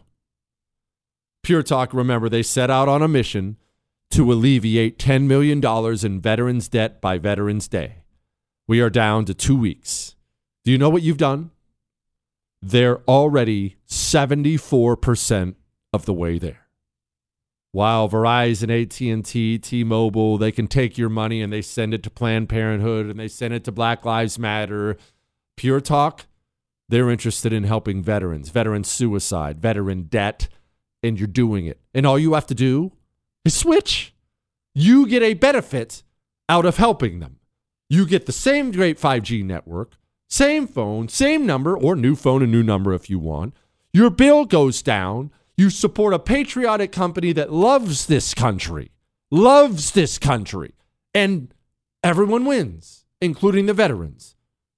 Pure 1.41 1.63
Talk, 1.63 1.93
remember, 1.93 2.29
they 2.29 2.43
set 2.43 2.69
out 2.69 2.87
on 2.87 3.01
a 3.01 3.07
mission 3.07 3.57
to 4.11 4.31
alleviate 4.31 4.99
$10 4.99 5.23
million 5.23 5.63
in 6.05 6.21
veterans' 6.21 6.67
debt 6.67 7.01
by 7.01 7.17
Veterans 7.17 7.67
Day. 7.67 7.97
We 8.67 8.81
are 8.81 8.89
down 8.89 9.25
to 9.25 9.33
two 9.33 9.57
weeks. 9.57 10.15
Do 10.63 10.71
you 10.71 10.77
know 10.77 10.89
what 10.89 11.03
you've 11.03 11.17
done? 11.17 11.51
They're 12.61 13.01
already 13.07 13.77
74% 13.87 15.55
of 15.93 16.05
the 16.05 16.13
way 16.13 16.39
there. 16.39 16.61
While 17.71 18.09
Verizon, 18.09 18.71
AT&T, 18.71 19.57
T-Mobile, 19.59 20.37
they 20.37 20.51
can 20.51 20.67
take 20.67 20.97
your 20.97 21.09
money 21.09 21.41
and 21.41 21.51
they 21.51 21.61
send 21.61 21.93
it 21.93 22.03
to 22.03 22.09
Planned 22.09 22.49
Parenthood 22.49 23.07
and 23.07 23.19
they 23.19 23.27
send 23.27 23.53
it 23.53 23.63
to 23.65 23.71
Black 23.71 24.05
Lives 24.05 24.39
Matter. 24.39 24.97
Pure 25.57 25.81
Talk, 25.81 26.25
they're 26.89 27.09
interested 27.09 27.51
in 27.51 27.63
helping 27.63 28.03
veterans, 28.03 28.49
veteran 28.49 28.83
suicide, 28.83 29.59
veteran 29.59 30.03
debt, 30.03 30.47
and 31.01 31.19
you're 31.19 31.27
doing 31.27 31.65
it. 31.65 31.79
And 31.93 32.05
all 32.05 32.19
you 32.19 32.33
have 32.33 32.47
to 32.47 32.55
do 32.55 32.91
is 33.43 33.53
switch. 33.55 34.13
You 34.73 35.07
get 35.07 35.23
a 35.23 35.33
benefit 35.33 36.03
out 36.49 36.65
of 36.65 36.77
helping 36.77 37.19
them. 37.19 37.37
You 37.89 38.05
get 38.05 38.25
the 38.25 38.31
same 38.31 38.71
great 38.71 38.99
5G 38.99 39.43
network, 39.43 39.97
same 40.29 40.67
phone, 40.67 41.07
same 41.07 41.45
number, 41.45 41.77
or 41.77 41.95
new 41.95 42.15
phone 42.15 42.41
and 42.41 42.51
new 42.51 42.63
number 42.63 42.93
if 42.93 43.09
you 43.09 43.19
want. 43.19 43.53
Your 43.93 44.09
bill 44.09 44.45
goes 44.45 44.81
down. 44.81 45.31
You 45.57 45.69
support 45.69 46.13
a 46.13 46.19
patriotic 46.19 46.91
company 46.91 47.31
that 47.33 47.53
loves 47.53 48.07
this 48.07 48.33
country, 48.33 48.91
loves 49.31 49.91
this 49.91 50.17
country, 50.17 50.73
and 51.13 51.53
everyone 52.03 52.43
wins, 52.43 53.05
including 53.21 53.67
the 53.67 53.73
veterans. 53.73 54.35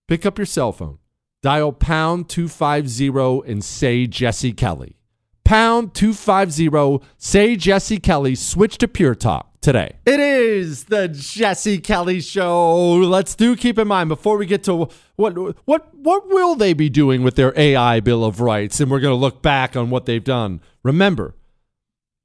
Pick 0.08 0.26
up 0.26 0.38
your 0.38 0.46
cell 0.46 0.72
phone, 0.72 1.00
dial 1.48 1.72
pound 1.72 2.28
250 2.28 3.50
and 3.50 3.64
say 3.64 4.06
Jesse 4.06 4.52
Kelly 4.52 4.98
pound 5.46 5.94
250. 5.94 7.08
Say 7.18 7.56
Jesse 7.56 8.00
Kelly. 8.00 8.36
Switch 8.36 8.78
to 8.80 8.88
Pure 8.90 9.16
Talk 9.16 9.50
today. 9.62 9.96
It 10.06 10.20
is 10.20 10.86
the 10.86 11.08
Jesse 11.08 11.80
Kelly 11.80 12.20
show. 12.20 12.96
Let's 12.96 13.34
do 13.34 13.56
keep 13.56 13.80
in 13.80 13.88
mind 13.88 14.10
before 14.10 14.36
we 14.36 14.46
get 14.46 14.66
to 14.66 14.90
what 15.16 15.66
what 15.66 15.96
what 15.96 16.28
will 16.28 16.56
they 16.56 16.74
be 16.74 16.90
doing 16.90 17.24
with 17.24 17.36
their 17.36 17.58
AI 17.58 18.02
Bill 18.02 18.26
of 18.26 18.42
Rights 18.42 18.82
and 18.82 18.92
we're 18.92 19.00
going 19.00 19.14
to 19.14 19.16
look 19.16 19.42
back 19.42 19.78
on 19.78 19.90
what 19.90 20.06
they've 20.06 20.22
done. 20.22 20.60
Remember, 20.84 21.34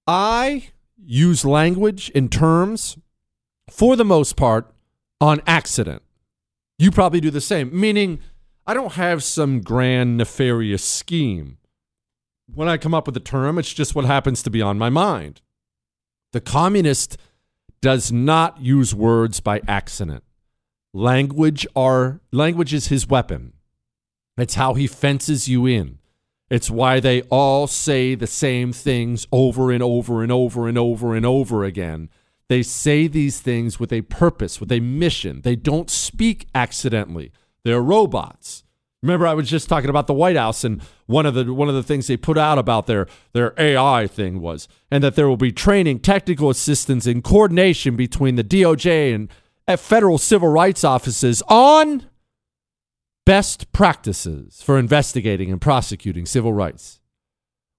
I 0.04 0.70
use 0.98 1.44
language 1.44 2.10
and 2.12 2.32
terms 2.32 2.98
for 3.70 3.94
the 3.94 4.04
most 4.04 4.34
part 4.34 4.74
on 5.20 5.40
accident. 5.46 6.02
You 6.76 6.90
probably 6.90 7.20
do 7.20 7.30
the 7.30 7.40
same, 7.40 7.70
meaning 7.78 8.18
I 8.66 8.74
don't 8.74 8.92
have 8.92 9.24
some 9.24 9.60
grand 9.60 10.16
nefarious 10.16 10.84
scheme. 10.84 11.58
When 12.46 12.68
I 12.68 12.76
come 12.76 12.94
up 12.94 13.06
with 13.06 13.16
a 13.16 13.20
term, 13.20 13.58
it's 13.58 13.72
just 13.72 13.94
what 13.94 14.04
happens 14.04 14.42
to 14.42 14.50
be 14.50 14.62
on 14.62 14.78
my 14.78 14.88
mind. 14.88 15.40
The 16.32 16.40
communist 16.40 17.16
does 17.80 18.12
not 18.12 18.60
use 18.60 18.94
words 18.94 19.40
by 19.40 19.60
accident. 19.66 20.22
Language 20.94 21.66
are 21.74 22.20
language 22.30 22.72
is 22.72 22.88
his 22.88 23.08
weapon. 23.08 23.54
It's 24.36 24.54
how 24.54 24.74
he 24.74 24.86
fences 24.86 25.48
you 25.48 25.66
in. 25.66 25.98
It's 26.50 26.70
why 26.70 27.00
they 27.00 27.22
all 27.22 27.66
say 27.66 28.14
the 28.14 28.26
same 28.26 28.72
things 28.72 29.26
over 29.32 29.72
and 29.72 29.82
over 29.82 30.22
and 30.22 30.30
over 30.30 30.68
and 30.68 30.78
over 30.78 31.16
and 31.16 31.26
over 31.26 31.64
again. 31.64 32.10
They 32.48 32.62
say 32.62 33.06
these 33.06 33.40
things 33.40 33.80
with 33.80 33.92
a 33.92 34.02
purpose, 34.02 34.60
with 34.60 34.70
a 34.70 34.80
mission. 34.80 35.40
They 35.40 35.56
don't 35.56 35.88
speak 35.90 36.46
accidentally. 36.54 37.32
They're 37.64 37.82
robots. 37.82 38.64
Remember, 39.02 39.26
I 39.26 39.34
was 39.34 39.50
just 39.50 39.68
talking 39.68 39.90
about 39.90 40.06
the 40.06 40.14
White 40.14 40.36
House, 40.36 40.62
and 40.62 40.80
one 41.06 41.26
of 41.26 41.34
the 41.34 41.52
one 41.52 41.68
of 41.68 41.74
the 41.74 41.82
things 41.82 42.06
they 42.06 42.16
put 42.16 42.38
out 42.38 42.56
about 42.56 42.86
their 42.86 43.08
their 43.32 43.52
AI 43.58 44.06
thing 44.06 44.40
was, 44.40 44.68
and 44.92 45.02
that 45.02 45.16
there 45.16 45.28
will 45.28 45.36
be 45.36 45.50
training, 45.50 45.98
technical 46.00 46.50
assistance, 46.50 47.04
and 47.06 47.24
coordination 47.24 47.96
between 47.96 48.36
the 48.36 48.44
DOJ 48.44 49.12
and 49.12 49.28
uh, 49.66 49.76
federal 49.76 50.18
civil 50.18 50.48
rights 50.48 50.84
offices 50.84 51.42
on 51.48 52.04
best 53.26 53.72
practices 53.72 54.62
for 54.62 54.78
investigating 54.78 55.50
and 55.50 55.60
prosecuting 55.60 56.26
civil 56.26 56.52
rights. 56.52 57.00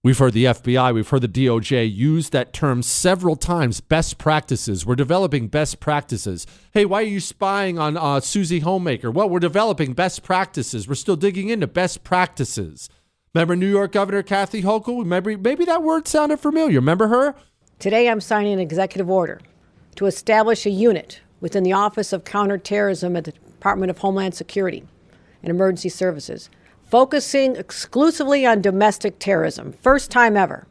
We've 0.04 0.18
heard 0.18 0.34
the 0.34 0.44
FBI, 0.44 0.94
we've 0.94 1.08
heard 1.08 1.22
the 1.22 1.30
DOJ 1.30 1.90
use 1.90 2.32
that 2.32 2.52
term 2.52 2.84
several 2.84 3.38
times 3.38 3.80
best 3.80 4.18
practices. 4.18 4.86
We're 4.86 4.98
developing 4.98 5.48
best 5.48 5.80
practices. 5.80 6.46
Hey, 6.74 6.84
why 6.84 7.04
are 7.04 7.06
you 7.06 7.22
spying 7.22 7.80
on 7.80 7.96
uh, 7.96 8.20
Susie 8.20 8.60
Homemaker? 8.60 9.10
Well, 9.10 9.30
we're 9.30 9.40
developing 9.40 9.94
best 9.94 10.22
practices. 10.22 10.90
We're 10.90 10.96
still 10.96 11.16
digging 11.16 11.48
into 11.48 11.68
best 11.68 12.04
practices. 12.04 12.90
Remember 13.34 13.56
New 13.56 13.70
York 13.70 13.94
Governor 13.94 14.24
Kathy 14.24 14.62
Hochul? 14.62 15.00
Remember, 15.00 15.38
maybe 15.38 15.64
that 15.64 15.84
word 15.84 16.06
sounded 16.06 16.42
familiar. 16.42 16.82
Remember 16.82 17.08
her? 17.08 17.34
Today, 17.80 18.10
I'm 18.10 18.20
signing 18.20 18.52
an 18.52 18.60
executive 18.60 19.10
order 19.10 19.40
to 19.96 20.06
establish 20.06 20.66
a 20.66 20.70
unit 20.70 21.22
within 21.40 21.64
the 21.64 21.72
Office 21.72 22.12
of 22.12 22.26
Counterterrorism 22.26 23.16
at 23.16 23.24
the 23.24 23.32
Department 23.32 23.90
of 23.90 24.00
Homeland 24.00 24.36
Security 24.36 24.84
and 25.42 25.50
Emergency 25.50 25.88
Services 25.88 26.50
focusing 26.94 27.56
exclusively 27.56 28.46
on 28.46 28.62
domestic 28.62 29.18
terrorism, 29.18 29.72
first 29.72 30.12
time 30.12 30.38
ever. 30.38 30.68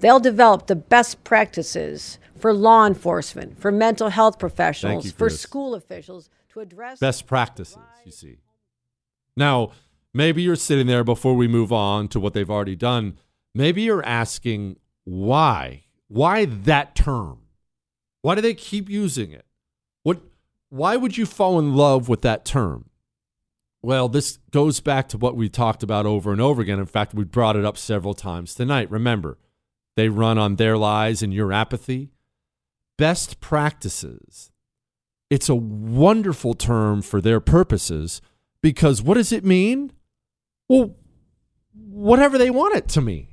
They'll 0.00 0.18
develop 0.18 0.66
the 0.66 0.76
best 0.76 1.22
practices 1.24 2.18
for 2.38 2.54
law 2.54 2.86
enforcement, 2.86 3.60
for 3.60 3.70
mental 3.70 4.08
health 4.08 4.38
professionals, 4.38 5.04
you, 5.04 5.10
for 5.10 5.28
school 5.28 5.74
officials 5.74 6.30
to 6.54 6.60
address 6.60 7.00
best 7.00 7.26
practices, 7.26 7.76
you 8.06 8.12
see. 8.12 8.38
Now, 9.36 9.72
maybe 10.14 10.40
you're 10.40 10.56
sitting 10.56 10.86
there 10.86 11.04
before 11.04 11.34
we 11.34 11.48
move 11.48 11.70
on 11.70 12.08
to 12.08 12.18
what 12.18 12.32
they've 12.32 12.48
already 12.48 12.76
done. 12.76 13.18
Maybe 13.54 13.82
you're 13.82 14.06
asking 14.06 14.78
why? 15.04 15.84
Why 16.06 16.46
that 16.46 16.94
term? 16.94 17.40
Why 18.22 18.36
do 18.36 18.40
they 18.40 18.54
keep 18.54 18.88
using 18.88 19.32
it? 19.32 19.44
What 20.02 20.22
why 20.70 20.96
would 20.96 21.18
you 21.18 21.26
fall 21.26 21.58
in 21.58 21.74
love 21.74 22.08
with 22.08 22.22
that 22.22 22.46
term? 22.46 22.88
Well, 23.82 24.08
this 24.08 24.38
goes 24.50 24.80
back 24.80 25.08
to 25.10 25.18
what 25.18 25.36
we 25.36 25.48
talked 25.48 25.82
about 25.82 26.06
over 26.06 26.32
and 26.32 26.40
over 26.40 26.60
again. 26.60 26.80
In 26.80 26.86
fact, 26.86 27.14
we 27.14 27.24
brought 27.24 27.56
it 27.56 27.64
up 27.64 27.78
several 27.78 28.14
times 28.14 28.54
tonight. 28.54 28.90
Remember, 28.90 29.38
they 29.96 30.08
run 30.08 30.38
on 30.38 30.56
their 30.56 30.76
lies 30.76 31.22
and 31.22 31.32
your 31.32 31.52
apathy. 31.52 32.10
Best 32.96 33.40
practices. 33.40 34.50
It's 35.30 35.48
a 35.48 35.54
wonderful 35.54 36.54
term 36.54 37.02
for 37.02 37.20
their 37.20 37.40
purposes 37.40 38.20
because 38.62 39.02
what 39.02 39.14
does 39.14 39.30
it 39.30 39.44
mean? 39.44 39.92
Well, 40.68 40.96
whatever 41.72 42.38
they 42.38 42.50
want 42.50 42.76
it 42.76 42.88
to 42.88 43.00
mean. 43.00 43.28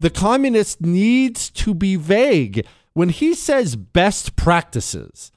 The 0.00 0.10
communist 0.10 0.80
needs 0.80 1.50
to 1.50 1.74
be 1.74 1.96
vague. 1.96 2.66
When 2.92 3.08
he 3.10 3.34
says 3.34 3.76
best 3.76 4.36
practices, 4.36 5.32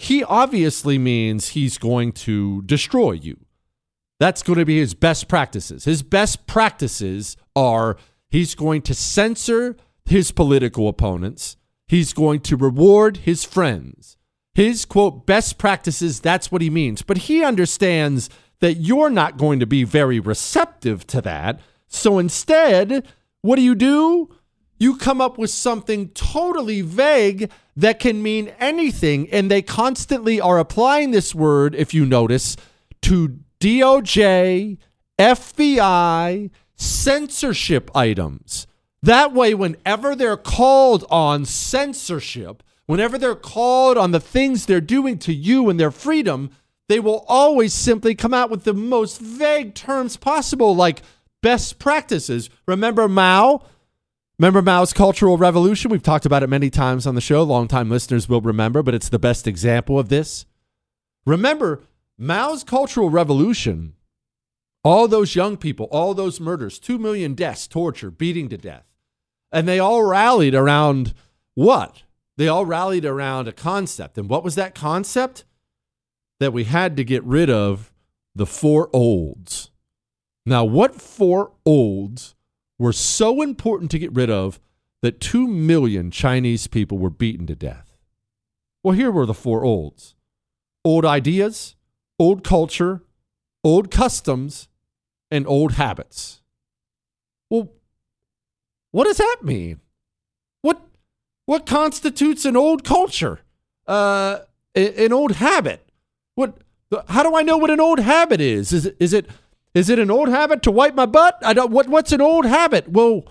he 0.00 0.22
obviously 0.22 0.96
means 0.96 1.48
he's 1.48 1.76
going 1.76 2.12
to 2.12 2.62
destroy 2.62 3.12
you. 3.12 3.36
That's 4.20 4.44
going 4.44 4.60
to 4.60 4.64
be 4.64 4.78
his 4.78 4.94
best 4.94 5.26
practices. 5.26 5.86
His 5.86 6.04
best 6.04 6.46
practices 6.46 7.36
are 7.56 7.96
he's 8.30 8.54
going 8.54 8.82
to 8.82 8.94
censor 8.94 9.76
his 10.04 10.30
political 10.30 10.88
opponents, 10.88 11.56
he's 11.88 12.12
going 12.12 12.40
to 12.40 12.56
reward 12.56 13.18
his 13.18 13.44
friends. 13.44 14.16
His 14.54 14.84
quote, 14.84 15.26
best 15.26 15.58
practices, 15.58 16.20
that's 16.20 16.50
what 16.50 16.62
he 16.62 16.70
means. 16.70 17.02
But 17.02 17.18
he 17.18 17.44
understands 17.44 18.30
that 18.60 18.74
you're 18.74 19.10
not 19.10 19.36
going 19.36 19.58
to 19.60 19.66
be 19.66 19.84
very 19.84 20.20
receptive 20.20 21.06
to 21.08 21.20
that. 21.22 21.60
So 21.88 22.18
instead, 22.18 23.06
what 23.42 23.56
do 23.56 23.62
you 23.62 23.74
do? 23.74 24.30
You 24.78 24.96
come 24.96 25.20
up 25.20 25.38
with 25.38 25.50
something 25.50 26.08
totally 26.10 26.80
vague 26.80 27.50
that 27.76 27.98
can 28.00 28.22
mean 28.22 28.52
anything. 28.58 29.28
And 29.30 29.50
they 29.50 29.62
constantly 29.62 30.40
are 30.40 30.58
applying 30.58 31.10
this 31.10 31.34
word, 31.34 31.74
if 31.74 31.92
you 31.92 32.06
notice, 32.06 32.56
to 33.02 33.38
DOJ, 33.60 34.78
FBI, 35.18 36.50
censorship 36.76 37.90
items. 37.94 38.66
That 39.02 39.32
way, 39.32 39.54
whenever 39.54 40.16
they're 40.16 40.36
called 40.36 41.04
on 41.10 41.44
censorship, 41.44 42.62
whenever 42.86 43.18
they're 43.18 43.34
called 43.34 43.96
on 43.96 44.12
the 44.12 44.20
things 44.20 44.66
they're 44.66 44.80
doing 44.80 45.18
to 45.18 45.32
you 45.32 45.68
and 45.68 45.78
their 45.78 45.90
freedom, 45.90 46.50
they 46.88 46.98
will 47.00 47.24
always 47.28 47.74
simply 47.74 48.14
come 48.14 48.34
out 48.34 48.50
with 48.50 48.64
the 48.64 48.74
most 48.74 49.20
vague 49.20 49.74
terms 49.74 50.16
possible, 50.16 50.74
like 50.74 51.02
best 51.42 51.78
practices. 51.78 52.50
Remember 52.66 53.08
Mao? 53.08 53.62
Remember 54.40 54.62
Mao's 54.62 54.92
Cultural 54.92 55.36
Revolution? 55.36 55.90
We've 55.90 56.00
talked 56.00 56.24
about 56.24 56.44
it 56.44 56.48
many 56.48 56.70
times 56.70 57.08
on 57.08 57.16
the 57.16 57.20
show. 57.20 57.42
Longtime 57.42 57.90
listeners 57.90 58.28
will 58.28 58.40
remember, 58.40 58.84
but 58.84 58.94
it's 58.94 59.08
the 59.08 59.18
best 59.18 59.48
example 59.48 59.98
of 59.98 60.10
this. 60.10 60.46
Remember, 61.26 61.82
Mao's 62.16 62.62
Cultural 62.62 63.10
Revolution, 63.10 63.94
all 64.84 65.08
those 65.08 65.34
young 65.34 65.56
people, 65.56 65.88
all 65.90 66.14
those 66.14 66.38
murders, 66.38 66.78
2 66.78 66.98
million 66.98 67.34
deaths, 67.34 67.66
torture, 67.66 68.12
beating 68.12 68.48
to 68.50 68.56
death. 68.56 68.84
And 69.50 69.66
they 69.66 69.80
all 69.80 70.04
rallied 70.04 70.54
around 70.54 71.14
what? 71.54 72.04
They 72.36 72.46
all 72.46 72.64
rallied 72.64 73.04
around 73.04 73.48
a 73.48 73.52
concept. 73.52 74.18
And 74.18 74.30
what 74.30 74.44
was 74.44 74.54
that 74.54 74.72
concept? 74.72 75.44
That 76.38 76.52
we 76.52 76.62
had 76.62 76.96
to 76.96 77.02
get 77.02 77.24
rid 77.24 77.50
of 77.50 77.92
the 78.36 78.46
four 78.46 78.88
olds. 78.92 79.72
Now, 80.46 80.64
what 80.64 80.94
four 80.94 81.50
olds 81.66 82.36
were 82.78 82.92
so 82.92 83.42
important 83.42 83.90
to 83.90 83.98
get 83.98 84.14
rid 84.14 84.30
of 84.30 84.60
that 85.02 85.20
2 85.20 85.46
million 85.46 86.10
Chinese 86.10 86.66
people 86.66 86.98
were 86.98 87.10
beaten 87.10 87.46
to 87.46 87.54
death. 87.54 87.96
Well, 88.82 88.94
here 88.94 89.10
were 89.10 89.26
the 89.26 89.34
four 89.34 89.64
olds 89.64 90.14
old 90.84 91.04
ideas, 91.04 91.74
old 92.18 92.44
culture, 92.44 93.02
old 93.62 93.90
customs, 93.90 94.68
and 95.30 95.46
old 95.46 95.72
habits. 95.72 96.40
Well, 97.50 97.70
what 98.90 99.04
does 99.04 99.18
that 99.18 99.38
mean? 99.42 99.80
What 100.62 100.80
what 101.46 101.66
constitutes 101.66 102.44
an 102.44 102.56
old 102.56 102.84
culture? 102.84 103.40
Uh, 103.86 104.40
an 104.74 105.12
old 105.12 105.32
habit? 105.32 105.88
What? 106.34 106.58
How 107.08 107.22
do 107.22 107.36
I 107.36 107.42
know 107.42 107.58
what 107.58 107.70
an 107.70 107.80
old 107.80 107.98
habit 108.00 108.40
is? 108.40 108.72
Is 108.72 108.86
it, 108.86 108.96
is 108.98 109.12
it 109.12 109.26
is 109.74 109.88
it 109.88 109.98
an 109.98 110.10
old 110.10 110.28
habit 110.28 110.62
to 110.62 110.70
wipe 110.70 110.94
my 110.94 111.06
butt? 111.06 111.38
I 111.42 111.52
don't. 111.52 111.70
What 111.70 111.88
What's 111.88 112.12
an 112.12 112.20
old 112.20 112.46
habit? 112.46 112.88
Well, 112.88 113.24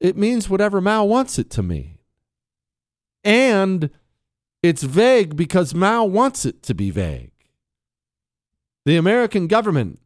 it 0.00 0.16
means 0.16 0.48
whatever 0.48 0.80
Mao 0.80 1.04
wants 1.04 1.38
it 1.38 1.50
to 1.50 1.62
mean, 1.62 1.98
and 3.22 3.90
it's 4.62 4.82
vague 4.82 5.36
because 5.36 5.74
Mao 5.74 6.04
wants 6.04 6.44
it 6.44 6.62
to 6.64 6.74
be 6.74 6.90
vague. 6.90 7.32
The 8.86 8.96
American 8.96 9.46
government, 9.46 10.00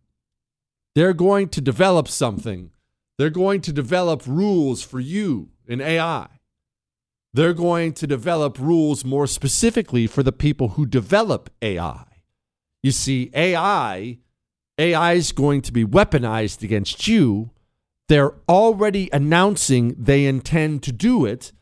they're 0.94 1.12
going 1.12 1.48
to 1.50 1.60
develop 1.60 2.08
something. 2.08 2.70
They're 3.18 3.30
going 3.30 3.60
to 3.62 3.72
develop 3.72 4.26
rules 4.26 4.82
for 4.82 5.00
you 5.00 5.50
in 5.66 5.80
AI. 5.80 6.28
They're 7.34 7.54
going 7.54 7.92
to 7.94 8.06
develop 8.06 8.58
rules 8.58 9.04
more 9.04 9.26
specifically 9.26 10.06
for 10.06 10.22
the 10.22 10.32
people 10.32 10.70
who 10.70 10.86
develop 10.86 11.50
AI. 11.60 12.04
You 12.82 12.92
see, 12.92 13.30
AI 13.34 14.18
AI 14.78 15.14
is 15.14 15.32
going 15.32 15.62
to 15.62 15.72
be 15.72 15.84
weaponized 15.84 16.62
against 16.62 17.08
you. 17.08 17.50
They're 18.08 18.34
already 18.48 19.10
announcing 19.12 19.94
they 19.98 20.24
intend 20.24 20.82
to 20.84 20.92
do 20.92 21.24
it, 21.26 21.52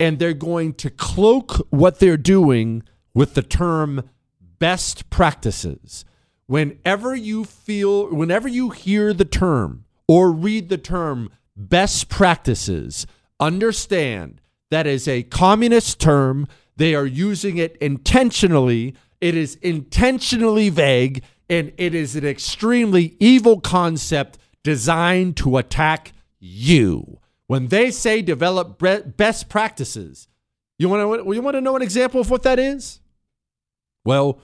and 0.00 0.18
they're 0.18 0.32
going 0.32 0.74
to 0.74 0.90
cloak 0.90 1.66
what 1.70 2.00
they're 2.00 2.16
doing 2.16 2.82
with 3.12 3.34
the 3.34 3.42
term 3.42 4.08
best 4.58 5.08
practices. 5.10 6.04
Whenever 6.46 7.14
you 7.14 7.44
feel, 7.44 8.08
whenever 8.08 8.48
you 8.48 8.70
hear 8.70 9.12
the 9.12 9.24
term 9.24 9.84
or 10.08 10.32
read 10.32 10.68
the 10.68 10.78
term 10.78 11.30
best 11.56 12.08
practices, 12.08 13.06
understand 13.38 14.40
that 14.70 14.86
is 14.86 15.06
a 15.06 15.22
communist 15.22 16.00
term 16.00 16.48
They 16.76 16.94
are 16.94 17.06
using 17.06 17.56
it 17.56 17.76
intentionally. 17.76 18.94
It 19.20 19.36
is 19.36 19.54
intentionally 19.56 20.68
vague 20.70 21.22
and 21.48 21.72
it 21.76 21.94
is 21.94 22.16
an 22.16 22.26
extremely 22.26 23.16
evil 23.20 23.60
concept 23.60 24.38
designed 24.62 25.36
to 25.38 25.56
attack 25.56 26.12
you. 26.38 27.20
When 27.46 27.68
they 27.68 27.90
say 27.90 28.22
develop 28.22 28.78
best 29.16 29.48
practices, 29.48 30.28
you 30.78 30.88
want 30.88 31.24
to 31.24 31.32
you 31.32 31.42
want 31.42 31.54
to 31.54 31.60
know 31.60 31.76
an 31.76 31.82
example 31.82 32.20
of 32.20 32.30
what 32.30 32.42
that 32.42 32.58
is? 32.58 33.00
Well, 34.04 34.40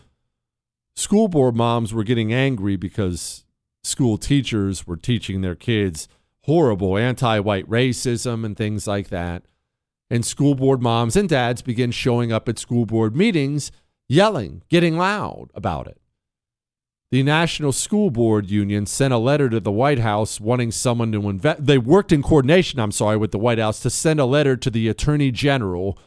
school 0.95 1.29
board 1.29 1.57
moms 1.57 1.93
were 1.95 2.05
getting 2.05 2.33
angry 2.33 2.77
because 2.77 3.45
school 3.83 4.19
teachers 4.19 4.87
were 4.87 4.97
teaching 4.97 5.41
their 5.41 5.55
kids 5.55 6.09
horrible 6.45 6.97
anti-white 6.97 7.69
racism 7.69 8.45
and 8.45 8.57
things 8.57 8.87
like 8.87 9.09
that. 9.09 9.45
And 10.11 10.25
school 10.25 10.55
board 10.55 10.83
moms 10.83 11.17
and 11.17 11.29
dads 11.29 11.63
begin 11.63 11.91
showing 11.91 12.33
up 12.33 12.49
at 12.49 12.59
school 12.59 12.85
board 12.85 13.17
meetings 13.17 13.71
yelling, 14.09 14.63
getting 14.69 14.97
loud 14.97 15.51
about 15.55 15.87
it. 15.87 16.00
The 17.11 17.25
National 17.25 17.73
School 17.73 18.11
Board 18.11 18.51
Union 18.51 18.87
sent 18.87 19.13
a 19.13 19.19
letter 19.19 19.49
to 19.51 19.59
the 19.59 19.73
White 19.73 19.99
House 19.99 20.41
wanting 20.41 20.71
someone 20.71 21.11
to 21.11 21.29
invest. 21.29 21.67
They 21.67 21.77
worked 21.77 22.13
in 22.13 22.23
coordination, 22.23 22.79
I'm 22.79 22.93
sorry, 22.93 23.17
with 23.17 23.33
the 23.33 23.39
White 23.39 23.59
House 23.59 23.81
to 23.81 23.91
send 23.91 24.21
a 24.21 24.25
letter 24.25 24.57
to 24.57 24.71
the 24.71 24.89
Attorney 24.89 25.33
General 25.33 25.99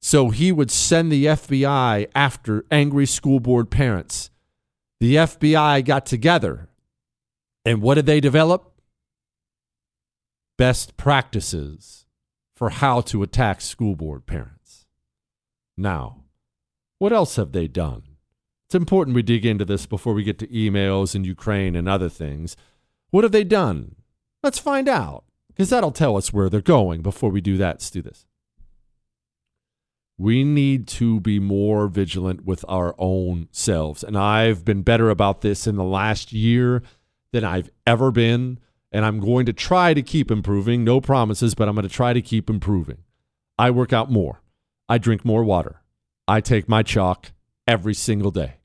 so 0.00 0.30
he 0.30 0.50
would 0.50 0.70
send 0.70 1.12
the 1.12 1.26
FBI 1.26 2.08
after 2.14 2.64
angry 2.70 3.04
school 3.04 3.38
board 3.38 3.70
parents. 3.70 4.30
The 4.98 5.16
FBI 5.16 5.84
got 5.84 6.06
together. 6.06 6.68
And 7.66 7.82
what 7.82 7.96
did 7.96 8.06
they 8.06 8.20
develop? 8.20 8.80
Best 10.56 10.96
practices 10.96 12.06
for 12.56 12.70
how 12.70 13.02
to 13.02 13.22
attack 13.22 13.60
school 13.60 13.94
board 13.94 14.26
parents. 14.26 14.86
Now, 15.76 16.24
what 16.98 17.12
else 17.12 17.36
have 17.36 17.52
they 17.52 17.68
done? 17.68 18.02
It's 18.70 18.74
important 18.76 19.16
we 19.16 19.22
dig 19.22 19.44
into 19.44 19.64
this 19.64 19.84
before 19.84 20.14
we 20.14 20.22
get 20.22 20.38
to 20.38 20.46
emails 20.46 21.16
and 21.16 21.26
Ukraine 21.26 21.74
and 21.74 21.88
other 21.88 22.08
things. 22.08 22.56
What 23.10 23.24
have 23.24 23.32
they 23.32 23.42
done? 23.42 23.96
Let's 24.44 24.60
find 24.60 24.88
out, 24.88 25.24
because 25.48 25.70
that'll 25.70 25.90
tell 25.90 26.16
us 26.16 26.32
where 26.32 26.48
they're 26.48 26.60
going 26.60 27.02
before 27.02 27.30
we 27.30 27.40
do 27.40 27.56
that. 27.56 27.74
Let's 27.74 27.90
do 27.90 28.00
this. 28.00 28.26
We 30.16 30.44
need 30.44 30.86
to 30.86 31.18
be 31.18 31.40
more 31.40 31.88
vigilant 31.88 32.44
with 32.44 32.64
our 32.68 32.94
own 32.96 33.48
selves. 33.50 34.04
And 34.04 34.16
I've 34.16 34.64
been 34.64 34.82
better 34.82 35.10
about 35.10 35.40
this 35.40 35.66
in 35.66 35.74
the 35.74 35.82
last 35.82 36.32
year 36.32 36.84
than 37.32 37.42
I've 37.42 37.70
ever 37.88 38.12
been. 38.12 38.60
And 38.92 39.04
I'm 39.04 39.18
going 39.18 39.46
to 39.46 39.52
try 39.52 39.94
to 39.94 40.02
keep 40.02 40.30
improving. 40.30 40.84
No 40.84 41.00
promises, 41.00 41.56
but 41.56 41.68
I'm 41.68 41.74
going 41.74 41.88
to 41.88 41.92
try 41.92 42.12
to 42.12 42.22
keep 42.22 42.48
improving. 42.48 42.98
I 43.58 43.72
work 43.72 43.92
out 43.92 44.12
more. 44.12 44.42
I 44.88 44.98
drink 44.98 45.24
more 45.24 45.42
water. 45.42 45.82
I 46.28 46.40
take 46.40 46.68
my 46.68 46.84
Choq 46.84 47.32
every 47.66 47.94
single 47.94 48.30
day. 48.30 48.58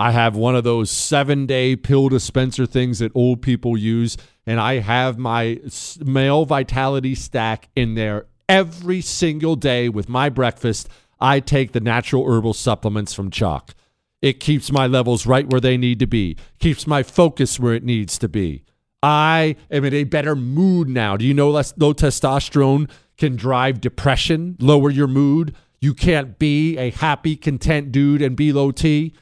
I 0.00 0.12
have 0.12 0.34
one 0.34 0.56
of 0.56 0.64
those 0.64 0.90
seven 0.90 1.44
day 1.44 1.76
pill 1.76 2.08
dispenser 2.08 2.64
things 2.64 3.00
that 3.00 3.12
old 3.14 3.42
people 3.42 3.76
use, 3.76 4.16
and 4.46 4.58
I 4.58 4.78
have 4.78 5.18
my 5.18 5.60
male 6.02 6.46
vitality 6.46 7.14
stack 7.14 7.68
in 7.76 7.96
there 7.96 8.24
every 8.48 9.02
single 9.02 9.56
day 9.56 9.90
with 9.90 10.08
my 10.08 10.30
breakfast. 10.30 10.88
I 11.20 11.38
take 11.40 11.72
the 11.72 11.80
natural 11.80 12.26
herbal 12.26 12.54
supplements 12.54 13.12
from 13.12 13.30
Choq. 13.30 13.74
It 14.22 14.40
keeps 14.40 14.72
my 14.72 14.86
levels 14.86 15.26
right 15.26 15.46
where 15.46 15.60
they 15.60 15.76
need 15.76 15.98
to 15.98 16.06
be, 16.06 16.38
keeps 16.58 16.86
my 16.86 17.02
focus 17.02 17.60
where 17.60 17.74
it 17.74 17.84
needs 17.84 18.16
to 18.20 18.28
be. 18.28 18.64
I 19.02 19.56
am 19.70 19.84
in 19.84 19.92
a 19.92 20.04
better 20.04 20.34
mood 20.34 20.88
now. 20.88 21.18
Do 21.18 21.26
you 21.26 21.34
know 21.34 21.50
less, 21.50 21.74
low 21.76 21.92
testosterone 21.92 22.90
can 23.18 23.36
drive 23.36 23.82
depression, 23.82 24.56
lower 24.60 24.88
your 24.88 25.08
mood? 25.08 25.54
You 25.78 25.92
can't 25.92 26.38
be 26.38 26.78
a 26.78 26.88
happy, 26.88 27.36
content 27.36 27.92
dude 27.92 28.22
and 28.22 28.34
be 28.34 28.50
low 28.50 28.70
T. 28.70 29.12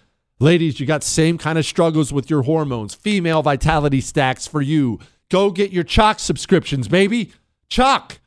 Ladies, 0.40 0.78
you 0.78 0.86
got 0.86 1.02
same 1.02 1.36
kind 1.36 1.58
of 1.58 1.66
struggles 1.66 2.12
with 2.12 2.30
your 2.30 2.42
hormones. 2.42 2.94
Female 2.94 3.42
vitality 3.42 4.00
stacks 4.00 4.46
for 4.46 4.60
you. 4.60 5.00
Go 5.30 5.50
get 5.50 5.72
your 5.72 5.84
Choq 5.84 6.20
subscriptions, 6.20 6.86
baby. 6.86 7.32
Choq. 7.68 8.18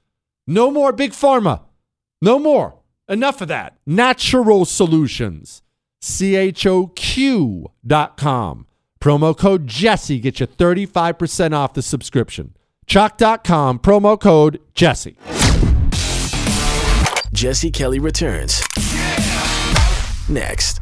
No 0.45 0.69
more 0.69 0.91
big 0.91 1.11
pharma. 1.11 1.61
No 2.21 2.37
more. 2.37 2.75
Enough 3.07 3.41
of 3.41 3.47
that. 3.47 3.77
Natural 3.85 4.65
solutions. 4.65 5.61
Dot 7.85 8.17
com. 8.17 8.65
Promo 8.99 9.35
code 9.37 9.67
Jesse 9.67 10.19
gets 10.19 10.39
you 10.39 10.47
35% 10.47 11.53
off 11.53 11.73
the 11.73 11.81
subscription. 11.81 12.55
Choq.com, 12.87 13.79
promo 13.79 14.19
code 14.19 14.59
Jesse. 14.75 15.17
Jesse 17.33 17.71
Kelly 17.71 17.99
returns. 17.99 18.61
Next. 20.29 20.81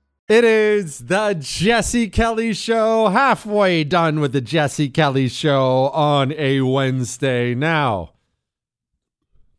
It 0.31 0.45
is 0.45 0.99
the 0.99 1.35
Jesse 1.37 2.07
Kelly 2.07 2.53
Show. 2.53 3.09
Halfway 3.09 3.83
done 3.83 4.21
with 4.21 4.31
the 4.31 4.39
Jesse 4.39 4.87
Kelly 4.87 5.27
Show 5.27 5.89
on 5.89 6.31
a 6.31 6.61
Wednesday. 6.61 7.53
Now, 7.53 8.13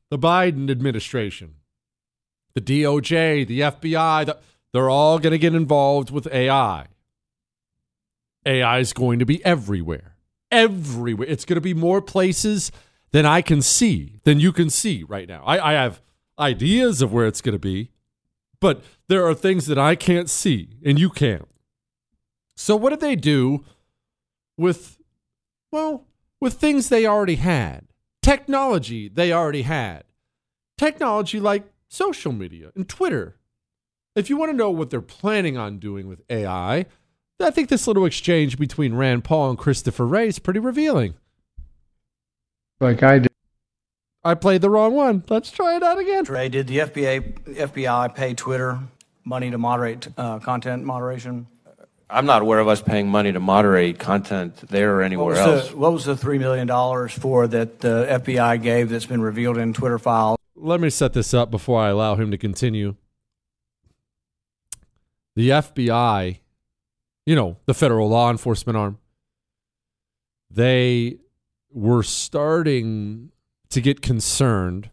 the 0.08 0.18
Biden 0.18 0.70
administration, 0.70 1.56
the 2.54 2.62
DOJ, 2.62 3.46
the 3.46 3.60
FBI, 3.60 4.24
the, 4.24 4.38
they're 4.72 4.88
all 4.88 5.18
going 5.18 5.32
to 5.32 5.38
get 5.38 5.54
involved 5.54 6.10
with 6.10 6.26
AI. 6.32 6.86
AI 8.46 8.78
is 8.78 8.94
going 8.94 9.18
to 9.18 9.26
be 9.26 9.44
everywhere. 9.44 10.16
Everywhere. 10.50 11.28
It's 11.28 11.44
going 11.44 11.56
to 11.56 11.60
be 11.60 11.74
more 11.74 12.00
places 12.00 12.72
than 13.10 13.26
I 13.26 13.42
can 13.42 13.60
see, 13.60 14.20
than 14.24 14.40
you 14.40 14.52
can 14.52 14.70
see 14.70 15.02
right 15.02 15.28
now. 15.28 15.42
I, 15.44 15.72
I 15.72 15.72
have 15.74 16.00
ideas 16.38 17.02
of 17.02 17.12
where 17.12 17.26
it's 17.26 17.42
going 17.42 17.52
to 17.52 17.58
be, 17.58 17.91
but 18.62 18.82
there 19.08 19.26
are 19.26 19.34
things 19.34 19.66
that 19.66 19.76
I 19.76 19.96
can't 19.96 20.30
see 20.30 20.78
and 20.84 20.98
you 20.98 21.10
can't. 21.10 21.48
So, 22.56 22.76
what 22.76 22.90
did 22.90 23.00
they 23.00 23.16
do 23.16 23.64
with, 24.56 24.98
well, 25.72 26.06
with 26.40 26.54
things 26.54 26.88
they 26.88 27.04
already 27.04 27.34
had? 27.34 27.88
Technology 28.22 29.08
they 29.08 29.32
already 29.32 29.62
had. 29.62 30.04
Technology 30.78 31.40
like 31.40 31.64
social 31.88 32.30
media 32.30 32.70
and 32.76 32.88
Twitter. 32.88 33.36
If 34.14 34.30
you 34.30 34.36
want 34.36 34.52
to 34.52 34.56
know 34.56 34.70
what 34.70 34.90
they're 34.90 35.00
planning 35.00 35.56
on 35.56 35.78
doing 35.78 36.06
with 36.06 36.22
AI, 36.30 36.86
I 37.40 37.50
think 37.50 37.68
this 37.68 37.88
little 37.88 38.04
exchange 38.04 38.58
between 38.58 38.94
Rand 38.94 39.24
Paul 39.24 39.50
and 39.50 39.58
Christopher 39.58 40.06
Wray 40.06 40.28
is 40.28 40.38
pretty 40.38 40.60
revealing. 40.60 41.14
Like 42.80 43.02
I 43.02 43.18
did. 43.18 43.32
I 44.24 44.34
played 44.34 44.60
the 44.60 44.70
wrong 44.70 44.94
one. 44.94 45.24
Let's 45.28 45.50
try 45.50 45.76
it 45.76 45.82
out 45.82 45.98
again. 45.98 46.24
Trey, 46.24 46.48
did 46.48 46.68
the 46.68 46.78
FBI, 46.78 47.56
FBI 47.56 48.14
pay 48.14 48.34
Twitter 48.34 48.78
money 49.24 49.50
to 49.50 49.58
moderate 49.58 50.08
uh, 50.16 50.38
content 50.38 50.84
moderation? 50.84 51.48
I'm 52.08 52.26
not 52.26 52.42
aware 52.42 52.60
of 52.60 52.68
us 52.68 52.82
paying 52.82 53.08
money 53.08 53.32
to 53.32 53.40
moderate 53.40 53.98
content 53.98 54.56
there 54.68 54.96
or 54.96 55.02
anywhere 55.02 55.30
was, 55.30 55.38
else. 55.38 55.70
the, 55.70 55.76
what 55.76 55.92
was 55.92 56.04
the 56.04 56.14
$3 56.14 56.38
million 56.38 56.68
for 57.08 57.48
that 57.48 57.80
the 57.80 58.06
FBI 58.22 58.62
gave 58.62 58.90
that's 58.90 59.06
been 59.06 59.22
revealed 59.22 59.56
in 59.56 59.72
Twitter 59.72 59.98
files? 59.98 60.36
Let 60.54 60.80
me 60.80 60.90
set 60.90 61.14
this 61.14 61.32
up 61.32 61.50
before 61.50 61.80
I 61.80 61.88
allow 61.88 62.14
him 62.16 62.30
to 62.30 62.38
continue. 62.38 62.96
The 65.34 65.48
FBI, 65.48 66.38
you 67.24 67.34
know, 67.34 67.56
the 67.64 67.74
federal 67.74 68.10
law 68.10 68.30
enforcement 68.30 68.76
arm, 68.76 68.98
they 70.50 71.16
were 71.70 72.02
starting 72.02 73.32
to 73.72 73.80
get 73.80 74.02
concerned 74.02 74.90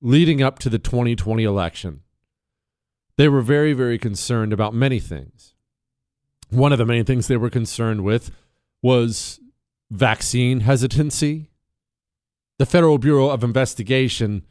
leading 0.00 0.42
up 0.42 0.58
to 0.60 0.68
the 0.68 0.78
2020 0.78 1.44
election. 1.44 2.02
They 3.16 3.28
were 3.28 3.42
very, 3.42 3.72
very 3.72 3.98
concerned 3.98 4.52
about 4.52 4.74
many 4.74 5.00
things. 5.00 5.54
One 6.50 6.72
of 6.72 6.78
the 6.78 6.86
main 6.86 7.04
things 7.04 7.26
they 7.26 7.36
were 7.36 7.50
concerned 7.50 8.04
with 8.04 8.30
was 8.80 9.40
vaccine 9.90 10.60
hesitancy. 10.60 11.50
The 12.58 12.66
Federal 12.66 12.98
Bureau 12.98 13.28
of 13.30 13.44
Investigation, 13.44 14.44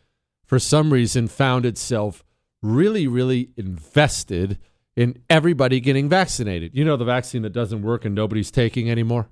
for 0.46 0.60
some 0.60 0.92
reason, 0.92 1.28
found 1.28 1.66
itself 1.66 2.24
really, 2.62 3.08
really 3.08 3.52
invested 3.56 4.58
in 4.96 5.22
everybody 5.30 5.80
getting 5.80 6.10
vaccinated. 6.10 6.72
You 6.74 6.84
know, 6.84 6.98
the 6.98 7.06
vaccine 7.06 7.44
that 7.44 7.54
doesn't 7.54 7.84
work 7.84 8.04
and 8.04 8.16
nobody's 8.16 8.52
taking 8.52 8.90
anymore? 8.90 9.30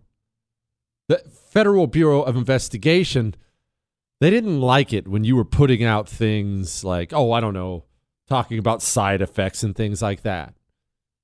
The 1.08 1.18
Federal 1.50 1.88
Bureau 1.88 2.22
of 2.22 2.36
Investigation, 2.36 3.36
they 4.20 4.30
didn't 4.30 4.62
like 4.62 4.94
it 4.94 5.08
when 5.08 5.24
you 5.24 5.36
were 5.36 5.46
putting 5.46 5.84
out 5.84 6.08
things 6.08 6.84
like, 6.84 7.14
oh, 7.14 7.32
I 7.32 7.42
don't 7.42 7.54
know, 7.54 7.84
talking 8.28 8.58
about 8.58 8.82
side 8.82 9.22
effects 9.22 9.64
and 9.64 9.76
things 9.76 10.02
like 10.02 10.22
that. 10.22 10.54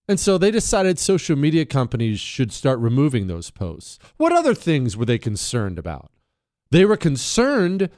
And 0.08 0.19
so 0.19 0.38
they 0.38 0.51
decided 0.51 0.99
social 0.99 1.38
media 1.38 1.65
companies 1.65 2.19
should 2.19 2.51
start 2.51 2.80
removing 2.80 3.27
those 3.27 3.49
posts. 3.49 3.97
What 4.17 4.34
other 4.34 4.54
things 4.54 4.97
were 4.97 5.06
they 5.06 5.17
concerned 5.17 5.80
about? 5.80 6.12
They 6.69 6.86
were 6.86 6.97
concerned 6.97 7.89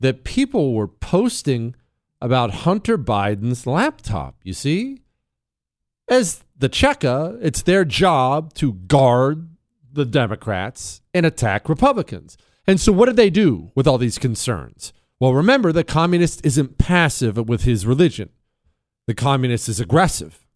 that 0.00 0.24
people 0.24 0.74
were 0.74 0.88
posting 0.88 1.76
about 2.20 2.50
Hunter 2.50 2.98
Biden's 2.98 3.66
laptop, 3.66 4.36
you 4.42 4.52
see? 4.52 5.02
As 6.08 6.42
the 6.56 6.68
Cheka, 6.68 7.38
it's 7.40 7.62
their 7.62 7.84
job 7.84 8.52
to 8.54 8.72
guard 8.72 9.48
the 9.92 10.04
Democrats 10.04 11.02
and 11.14 11.24
attack 11.24 11.68
Republicans. 11.68 12.36
And 12.70 12.80
so 12.80 12.92
what 12.92 13.06
did 13.06 13.16
they 13.16 13.30
do 13.30 13.72
with 13.74 13.88
all 13.88 13.98
these 13.98 14.16
concerns? 14.16 14.92
Well, 15.18 15.34
remember, 15.34 15.72
the 15.72 15.82
communist 15.82 16.46
isn't 16.46 16.78
passive 16.78 17.36
with 17.48 17.64
his 17.64 17.84
religion. 17.84 18.28
The 19.08 19.14
communist 19.14 19.68
is 19.68 19.80
aggressive. 19.80 20.46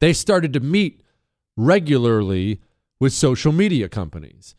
They 0.00 0.14
started 0.14 0.54
to 0.54 0.60
meet 0.60 1.02
regularly 1.54 2.62
with 2.98 3.12
social 3.12 3.52
media 3.52 3.90
companies, 3.90 4.54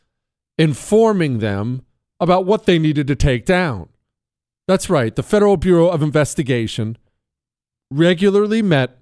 informing 0.59 1.39
them 1.39 1.87
about 2.19 2.45
what 2.45 2.67
they 2.67 2.77
needed 2.77 3.07
to 3.07 3.15
take 3.15 3.45
down. 3.45 3.89
That's 4.67 4.91
right, 4.91 5.15
the 5.15 5.23
Federal 5.23 5.57
Bureau 5.57 5.89
of 5.89 6.03
Investigation 6.03 6.99
regularly 7.89 8.61
met 8.61 9.01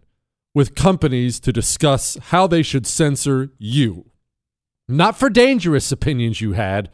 with 0.55 0.73
companies 0.73 1.37
to 1.41 1.51
discuss 1.51 2.15
how 2.27 2.47
they 2.47 2.63
should 2.63 2.87
censor 2.87 3.51
you. 3.57 4.09
Not 4.87 5.19
for 5.19 5.29
dangerous 5.29 5.91
opinions 5.91 6.39
you 6.39 6.53
had, 6.53 6.89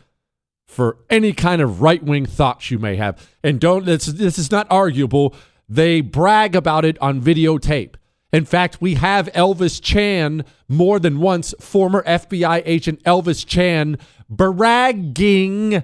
for 0.74 0.98
any 1.10 1.34
kind 1.34 1.62
of 1.62 1.82
right 1.82 2.04
wing 2.04 2.26
thoughts 2.26 2.72
you 2.72 2.80
may 2.80 2.96
have. 2.96 3.30
And 3.44 3.60
don't, 3.60 3.86
this, 3.86 4.06
this 4.08 4.40
is 4.40 4.52
not 4.52 4.68
arguable. 4.72 5.36
They 5.70 6.02
brag 6.02 6.56
about 6.56 6.84
it 6.84 6.98
on 7.00 7.22
videotape. 7.22 7.96
In 8.32 8.46
fact, 8.46 8.82
we 8.82 8.96
have 8.96 9.28
Elvis 9.34 9.80
Chan 9.80 10.44
more 10.68 11.00
than 11.00 11.20
once, 11.20 11.54
former 11.60 12.02
FBI 12.04 12.64
agent 12.66 13.04
Elvis 13.04 13.46
Chan, 13.46 13.98
bragging 14.28 15.84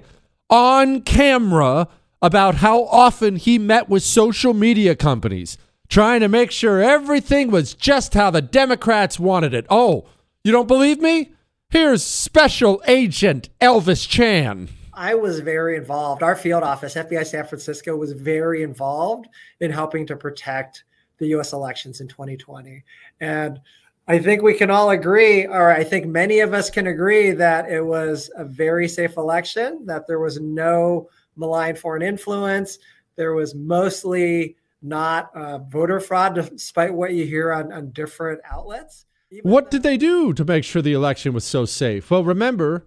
on 0.50 1.02
camera 1.02 1.86
about 2.20 2.56
how 2.56 2.84
often 2.86 3.36
he 3.36 3.58
met 3.58 3.88
with 3.88 4.02
social 4.02 4.52
media 4.52 4.96
companies, 4.96 5.56
trying 5.88 6.20
to 6.20 6.28
make 6.28 6.50
sure 6.50 6.82
everything 6.82 7.52
was 7.52 7.74
just 7.74 8.14
how 8.14 8.30
the 8.30 8.42
Democrats 8.42 9.20
wanted 9.20 9.54
it. 9.54 9.66
Oh, 9.70 10.08
you 10.42 10.50
don't 10.50 10.68
believe 10.68 11.00
me? 11.00 11.32
Here's 11.70 12.02
Special 12.02 12.82
Agent 12.88 13.48
Elvis 13.60 14.08
Chan. 14.08 14.68
I 15.00 15.14
was 15.14 15.40
very 15.40 15.76
involved. 15.76 16.22
Our 16.22 16.36
field 16.36 16.62
office, 16.62 16.94
FBI 16.94 17.26
San 17.26 17.46
Francisco, 17.46 17.96
was 17.96 18.12
very 18.12 18.62
involved 18.62 19.28
in 19.60 19.70
helping 19.70 20.06
to 20.08 20.14
protect 20.14 20.84
the 21.16 21.28
US 21.28 21.54
elections 21.54 22.02
in 22.02 22.06
2020. 22.06 22.84
And 23.18 23.58
I 24.06 24.18
think 24.18 24.42
we 24.42 24.52
can 24.52 24.70
all 24.70 24.90
agree, 24.90 25.46
or 25.46 25.70
I 25.70 25.84
think 25.84 26.04
many 26.04 26.40
of 26.40 26.52
us 26.52 26.68
can 26.68 26.86
agree, 26.86 27.30
that 27.30 27.70
it 27.70 27.80
was 27.80 28.30
a 28.36 28.44
very 28.44 28.86
safe 28.86 29.16
election, 29.16 29.86
that 29.86 30.06
there 30.06 30.20
was 30.20 30.38
no 30.38 31.08
malign 31.34 31.76
foreign 31.76 32.02
influence. 32.02 32.78
There 33.16 33.32
was 33.32 33.54
mostly 33.54 34.56
not 34.82 35.34
uh, 35.34 35.60
voter 35.60 36.00
fraud, 36.00 36.34
despite 36.34 36.92
what 36.92 37.14
you 37.14 37.24
hear 37.24 37.54
on, 37.54 37.72
on 37.72 37.90
different 37.92 38.42
outlets. 38.44 39.06
What 39.44 39.70
did 39.70 39.82
they 39.82 39.96
do 39.96 40.34
to 40.34 40.44
make 40.44 40.64
sure 40.64 40.82
the 40.82 40.92
election 40.92 41.32
was 41.32 41.44
so 41.44 41.64
safe? 41.64 42.10
Well, 42.10 42.22
remember, 42.22 42.84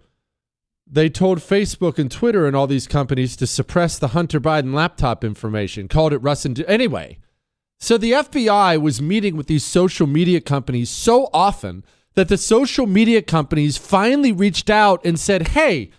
they 0.86 1.08
told 1.08 1.38
Facebook 1.38 1.98
and 1.98 2.10
Twitter 2.10 2.46
and 2.46 2.54
all 2.54 2.66
these 2.66 2.86
companies 2.86 3.36
to 3.36 3.46
suppress 3.46 3.98
the 3.98 4.08
Hunter 4.08 4.40
Biden 4.40 4.74
laptop 4.74 5.24
information, 5.24 5.88
called 5.88 6.12
it 6.12 6.18
Russian. 6.18 6.54
Anyway, 6.66 7.18
so 7.78 7.98
the 7.98 8.12
FBI 8.12 8.80
was 8.80 9.02
meeting 9.02 9.36
with 9.36 9.46
these 9.46 9.64
social 9.64 10.06
media 10.06 10.40
companies 10.40 10.90
so 10.90 11.28
often 11.32 11.84
that 12.14 12.28
the 12.28 12.38
social 12.38 12.86
media 12.86 13.22
companies 13.22 13.76
finally 13.76 14.32
reached 14.32 14.70
out 14.70 15.04
and 15.04 15.18
said, 15.18 15.48
hey, 15.48 15.90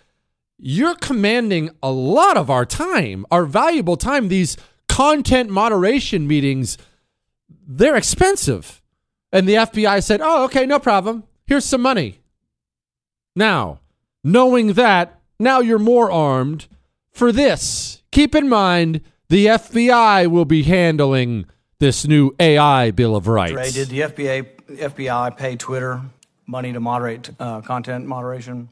you're 0.58 0.96
commanding 0.96 1.70
a 1.84 1.92
lot 1.92 2.38
of 2.38 2.50
our 2.50 2.66
time, 2.66 3.26
our 3.30 3.46
valuable 3.46 3.98
time. 3.98 4.30
These 4.30 4.56
content 4.88 5.50
moderation 5.50 6.28
meetings, 6.28 6.78
they're 7.68 7.96
expensive. 7.98 8.82
And 9.32 9.50
the 9.50 9.56
FBI 9.56 10.02
said, 10.02 10.22
oh, 10.24 10.46
okay, 10.46 10.66
no 10.66 10.80
problem. 10.80 11.24
Here's 11.46 11.66
some 11.66 11.82
money. 11.82 12.22
Now, 13.36 13.80
knowing 14.26 14.74
that, 14.74 15.22
now 15.40 15.60
you're 15.60 15.80
more 15.80 16.12
armed 16.12 16.68
for 17.12 17.32
this. 17.32 18.02
Keep 18.12 18.36
in 18.36 18.50
mind, 18.50 19.02
the 19.30 19.46
FBI 19.46 20.28
will 20.28 20.46
be 20.46 20.64
handling 20.64 21.46
this 21.80 22.08
new 22.08 22.36
AI 22.40 22.92
Bill 22.92 23.16
of 23.16 23.28
Rights. 23.28 23.54
Wray, 23.54 23.72
did 23.72 23.90
the 23.90 24.00
FBI, 24.02 24.48
FBI 24.78 25.38
pay 25.38 25.56
Twitter 25.56 26.02
money 26.48 26.74
to 26.74 26.80
moderate 26.80 27.30
uh, 27.40 27.62
content 27.62 28.06
moderation? 28.06 28.70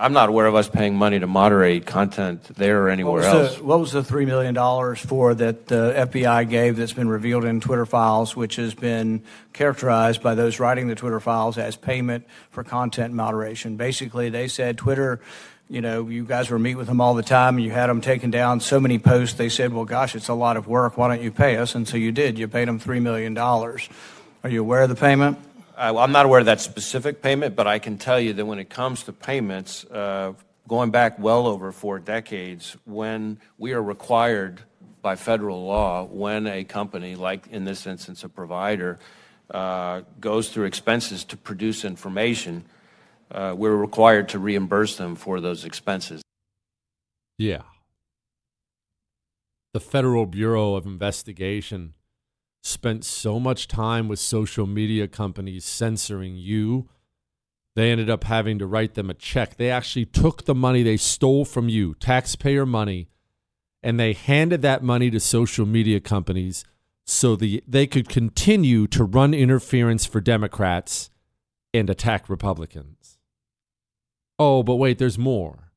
I'm 0.00 0.14
not 0.14 0.30
aware 0.30 0.46
of 0.46 0.54
us 0.54 0.66
paying 0.66 0.96
money 0.96 1.18
to 1.18 1.26
moderate 1.26 1.84
content 1.84 2.42
there 2.56 2.84
or 2.84 2.88
anywhere 2.88 3.20
what 3.20 3.24
else. 3.24 3.56
The, 3.56 3.62
what 3.62 3.78
was 3.80 3.92
the 3.92 4.00
$3 4.00 4.26
million 4.26 4.54
for 4.96 5.34
that 5.34 5.66
the 5.66 5.92
FBI 6.08 6.48
gave 6.48 6.78
that's 6.78 6.94
been 6.94 7.08
revealed 7.08 7.44
in 7.44 7.60
Twitter 7.60 7.84
files, 7.84 8.34
which 8.34 8.56
has 8.56 8.74
been 8.74 9.22
characterized 9.52 10.22
by 10.22 10.34
those 10.34 10.58
writing 10.58 10.88
the 10.88 10.94
Twitter 10.94 11.20
files 11.20 11.58
as 11.58 11.76
payment 11.76 12.26
for 12.50 12.64
content 12.64 13.12
moderation? 13.12 13.76
Basically, 13.76 14.30
they 14.30 14.48
said 14.48 14.78
Twitter 14.78 15.20
you 15.68 15.80
know, 15.80 16.08
you 16.08 16.24
guys 16.24 16.50
were 16.50 16.58
meet 16.58 16.74
with 16.74 16.88
them 16.88 17.00
all 17.00 17.14
the 17.14 17.22
time 17.22 17.54
and 17.54 17.64
you 17.64 17.70
had 17.70 17.86
them 17.86 18.00
taking 18.00 18.32
down 18.32 18.58
so 18.58 18.80
many 18.80 18.98
posts. 18.98 19.36
They 19.36 19.48
said, 19.48 19.72
well, 19.72 19.84
gosh, 19.84 20.16
it's 20.16 20.26
a 20.26 20.34
lot 20.34 20.56
of 20.56 20.66
work. 20.66 20.98
Why 20.98 21.06
don't 21.06 21.22
you 21.22 21.30
pay 21.30 21.58
us? 21.58 21.76
And 21.76 21.86
so 21.86 21.96
you 21.96 22.10
did. 22.10 22.40
You 22.40 22.48
paid 22.48 22.66
them 22.66 22.80
$3 22.80 23.00
million. 23.00 23.38
Are 23.38 23.78
you 24.48 24.60
aware 24.60 24.82
of 24.82 24.88
the 24.88 24.96
payment? 24.96 25.38
I'm 25.80 26.12
not 26.12 26.26
aware 26.26 26.40
of 26.40 26.46
that 26.46 26.60
specific 26.60 27.22
payment, 27.22 27.56
but 27.56 27.66
I 27.66 27.78
can 27.78 27.96
tell 27.96 28.20
you 28.20 28.34
that 28.34 28.44
when 28.44 28.58
it 28.58 28.68
comes 28.68 29.04
to 29.04 29.14
payments, 29.14 29.86
uh, 29.86 30.34
going 30.68 30.90
back 30.90 31.18
well 31.18 31.46
over 31.46 31.72
four 31.72 31.98
decades, 31.98 32.76
when 32.84 33.38
we 33.56 33.72
are 33.72 33.82
required 33.82 34.60
by 35.00 35.16
federal 35.16 35.64
law, 35.64 36.04
when 36.04 36.46
a 36.46 36.64
company, 36.64 37.16
like 37.16 37.46
in 37.46 37.64
this 37.64 37.86
instance 37.86 38.22
a 38.24 38.28
provider, 38.28 38.98
uh, 39.50 40.02
goes 40.20 40.50
through 40.50 40.66
expenses 40.66 41.24
to 41.24 41.36
produce 41.38 41.82
information, 41.86 42.66
uh, 43.30 43.54
we're 43.56 43.74
required 43.74 44.28
to 44.28 44.38
reimburse 44.38 44.98
them 44.98 45.16
for 45.16 45.40
those 45.40 45.64
expenses. 45.64 46.20
Yeah. 47.38 47.62
The 49.72 49.80
Federal 49.80 50.26
Bureau 50.26 50.74
of 50.74 50.84
Investigation 50.84 51.94
spent 52.62 53.04
so 53.04 53.40
much 53.40 53.68
time 53.68 54.08
with 54.08 54.18
social 54.18 54.66
media 54.66 55.08
companies 55.08 55.64
censoring 55.64 56.36
you. 56.36 56.88
They 57.76 57.90
ended 57.90 58.10
up 58.10 58.24
having 58.24 58.58
to 58.58 58.66
write 58.66 58.94
them 58.94 59.10
a 59.10 59.14
check. 59.14 59.56
They 59.56 59.70
actually 59.70 60.06
took 60.06 60.44
the 60.44 60.54
money 60.54 60.82
they 60.82 60.96
stole 60.96 61.44
from 61.44 61.68
you, 61.68 61.94
taxpayer 61.94 62.66
money, 62.66 63.08
and 63.82 63.98
they 63.98 64.12
handed 64.12 64.62
that 64.62 64.82
money 64.82 65.10
to 65.10 65.20
social 65.20 65.66
media 65.66 66.00
companies 66.00 66.64
so 67.06 67.34
the, 67.36 67.62
they 67.66 67.86
could 67.86 68.08
continue 68.08 68.86
to 68.88 69.04
run 69.04 69.34
interference 69.34 70.04
for 70.06 70.20
Democrats 70.20 71.10
and 71.72 71.88
attack 71.88 72.28
Republicans. 72.28 73.18
Oh, 74.38 74.62
but 74.62 74.76
wait, 74.76 74.98
there's 74.98 75.18
more. 75.18 75.70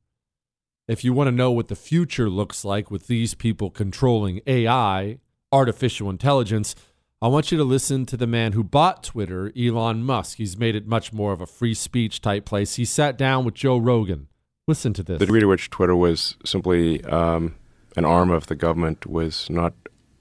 If 0.86 1.02
you 1.02 1.12
want 1.12 1.28
to 1.28 1.32
know 1.32 1.50
what 1.50 1.68
the 1.68 1.76
future 1.76 2.28
looks 2.28 2.64
like 2.64 2.90
with 2.90 3.06
these 3.06 3.34
people 3.34 3.70
controlling 3.70 4.40
AI, 4.46 5.18
artificial 5.54 6.10
intelligence, 6.10 6.74
I 7.22 7.28
want 7.28 7.52
you 7.52 7.58
to 7.58 7.64
listen 7.64 8.04
to 8.06 8.16
the 8.16 8.26
man 8.26 8.52
who 8.52 8.64
bought 8.64 9.04
Twitter, 9.04 9.52
Elon 9.56 10.02
Musk. 10.02 10.36
He's 10.36 10.58
made 10.58 10.74
it 10.74 10.86
much 10.86 11.12
more 11.12 11.32
of 11.32 11.40
a 11.40 11.46
free 11.46 11.74
speech 11.74 12.20
type 12.20 12.44
place. 12.44 12.74
He 12.74 12.84
sat 12.84 13.16
down 13.16 13.44
with 13.44 13.54
Joe 13.54 13.78
Rogan. 13.78 14.26
Listen 14.66 14.92
to 14.94 15.02
this. 15.02 15.18
The 15.18 15.26
degree 15.26 15.40
to 15.40 15.46
which 15.46 15.70
Twitter 15.70 15.94
was 15.94 16.36
simply 16.44 17.02
um, 17.04 17.54
an 17.96 18.04
arm 18.04 18.30
of 18.30 18.48
the 18.48 18.54
government 18.54 19.06
was 19.06 19.48
not 19.48 19.74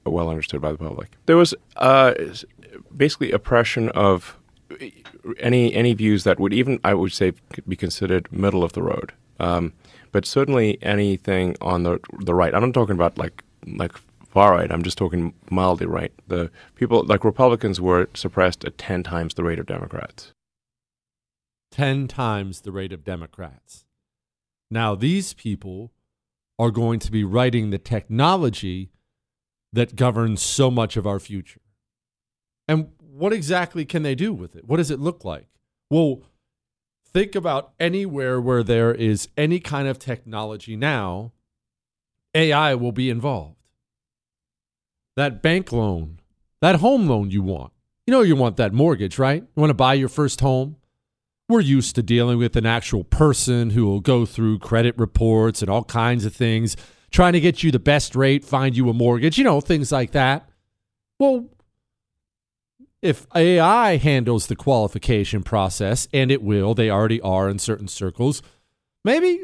well 0.06 0.30
understood 0.30 0.62
by 0.62 0.72
the 0.72 0.78
public. 0.78 1.12
There 1.26 1.38
was 1.38 1.54
uh, 1.78 2.14
basically 2.96 3.32
oppression 3.32 3.90
of 3.90 4.38
any 5.40 5.74
any 5.74 5.94
views 5.94 6.24
that 6.26 6.40
would 6.40 6.54
even 6.54 6.80
I 6.84 6.94
would 6.94 7.14
say 7.14 7.34
be 7.68 7.76
considered 7.76 8.32
middle 8.32 8.64
of 8.64 8.74
the 8.74 8.84
road. 8.84 9.14
Um, 9.40 9.74
but 10.12 10.26
certainly 10.26 10.78
anything 10.82 11.56
on 11.62 11.84
the 11.84 12.00
the 12.20 12.36
right. 12.36 12.54
I'm 12.54 12.62
not 12.62 12.74
talking 12.74 12.96
about 12.96 13.18
like 13.18 13.44
like 13.66 13.94
far 14.34 14.54
right. 14.54 14.72
I'm 14.72 14.84
just 14.84 14.98
talking 14.98 15.34
mildly 15.52 15.86
right. 15.86 16.12
The 16.28 16.50
people 16.76 17.06
like 17.06 17.24
Republicans 17.24 17.80
were 17.80 18.10
suppressed 18.16 18.66
at 18.66 18.78
ten 18.78 19.04
times 19.04 19.36
the 19.36 19.44
rate 19.44 19.60
of 19.60 19.68
Democrats. 19.68 20.34
Ten 21.72 22.08
times 22.08 22.62
the 22.62 22.72
rate 22.72 22.92
of 22.92 23.04
Democrats. 23.04 23.86
Now 24.72 24.96
these 24.96 25.34
people 25.34 25.92
are 26.58 26.72
going 26.72 27.00
to 27.00 27.12
be 27.12 27.24
writing 27.24 27.70
the 27.70 27.78
technology 27.78 28.90
that 29.72 29.96
governs 29.96 30.42
so 30.42 30.72
much 30.72 30.98
of 30.98 31.06
our 31.06 31.20
future. 31.20 31.62
And 32.68 32.90
what 32.98 33.34
exactly 33.34 33.86
can 33.86 34.04
they 34.04 34.16
do 34.16 34.34
with 34.34 34.56
it? 34.56 34.66
What 34.66 34.78
does 34.78 34.92
it 34.92 35.00
look 35.00 35.24
like? 35.24 35.48
Well, 35.90 36.22
think 37.06 37.36
about 37.36 37.74
anywhere 37.80 38.42
where 38.42 38.64
there 38.64 38.94
is 38.94 39.30
any 39.38 39.60
kind 39.60 39.88
of 39.88 40.00
technology 40.00 40.76
now, 40.76 41.34
AI 42.34 42.74
will 42.76 42.92
be 42.92 43.10
involved. 43.10 43.63
That 45.16 45.42
bank 45.42 45.72
loan, 45.72 46.20
that 46.62 46.78
home 46.78 47.08
loan 47.08 47.30
you 47.30 47.42
want. 47.42 47.72
You 48.08 48.12
know, 48.12 48.22
you 48.22 48.36
want 48.36 48.58
that 48.58 48.74
mortgage, 48.74 49.18
right? 49.20 49.42
You 49.42 49.60
want 49.60 49.70
to 49.70 49.76
buy 49.76 49.94
your 49.94 50.10
first 50.10 50.42
home. 50.42 50.78
We're 51.48 51.62
used 51.62 51.96
to 51.96 52.04
dealing 52.04 52.38
with 52.38 52.56
an 52.56 52.66
actual 52.66 53.04
person 53.04 53.72
who 53.72 53.86
will 53.86 54.00
go 54.00 54.26
through 54.26 54.60
credit 54.60 54.98
reports 54.98 55.62
and 55.62 55.70
all 55.70 55.84
kinds 55.84 56.26
of 56.26 56.36
things, 56.36 56.76
trying 57.12 57.34
to 57.34 57.40
get 57.40 57.64
you 57.64 57.72
the 57.72 57.80
best 57.80 58.16
rate, 58.16 58.44
find 58.44 58.76
you 58.76 58.90
a 58.90 58.94
mortgage, 58.94 59.38
you 59.38 59.44
know, 59.44 59.62
things 59.62 59.92
like 59.92 60.12
that. 60.12 60.50
Well, 61.20 61.50
if 63.02 63.28
AI 63.36 63.98
handles 63.98 64.48
the 64.48 64.56
qualification 64.56 65.44
process, 65.44 66.08
and 66.14 66.32
it 66.32 66.42
will, 66.42 66.74
they 66.74 66.90
already 66.90 67.20
are 67.22 67.50
in 67.50 67.60
certain 67.60 67.90
circles, 67.90 68.42
maybe 69.04 69.44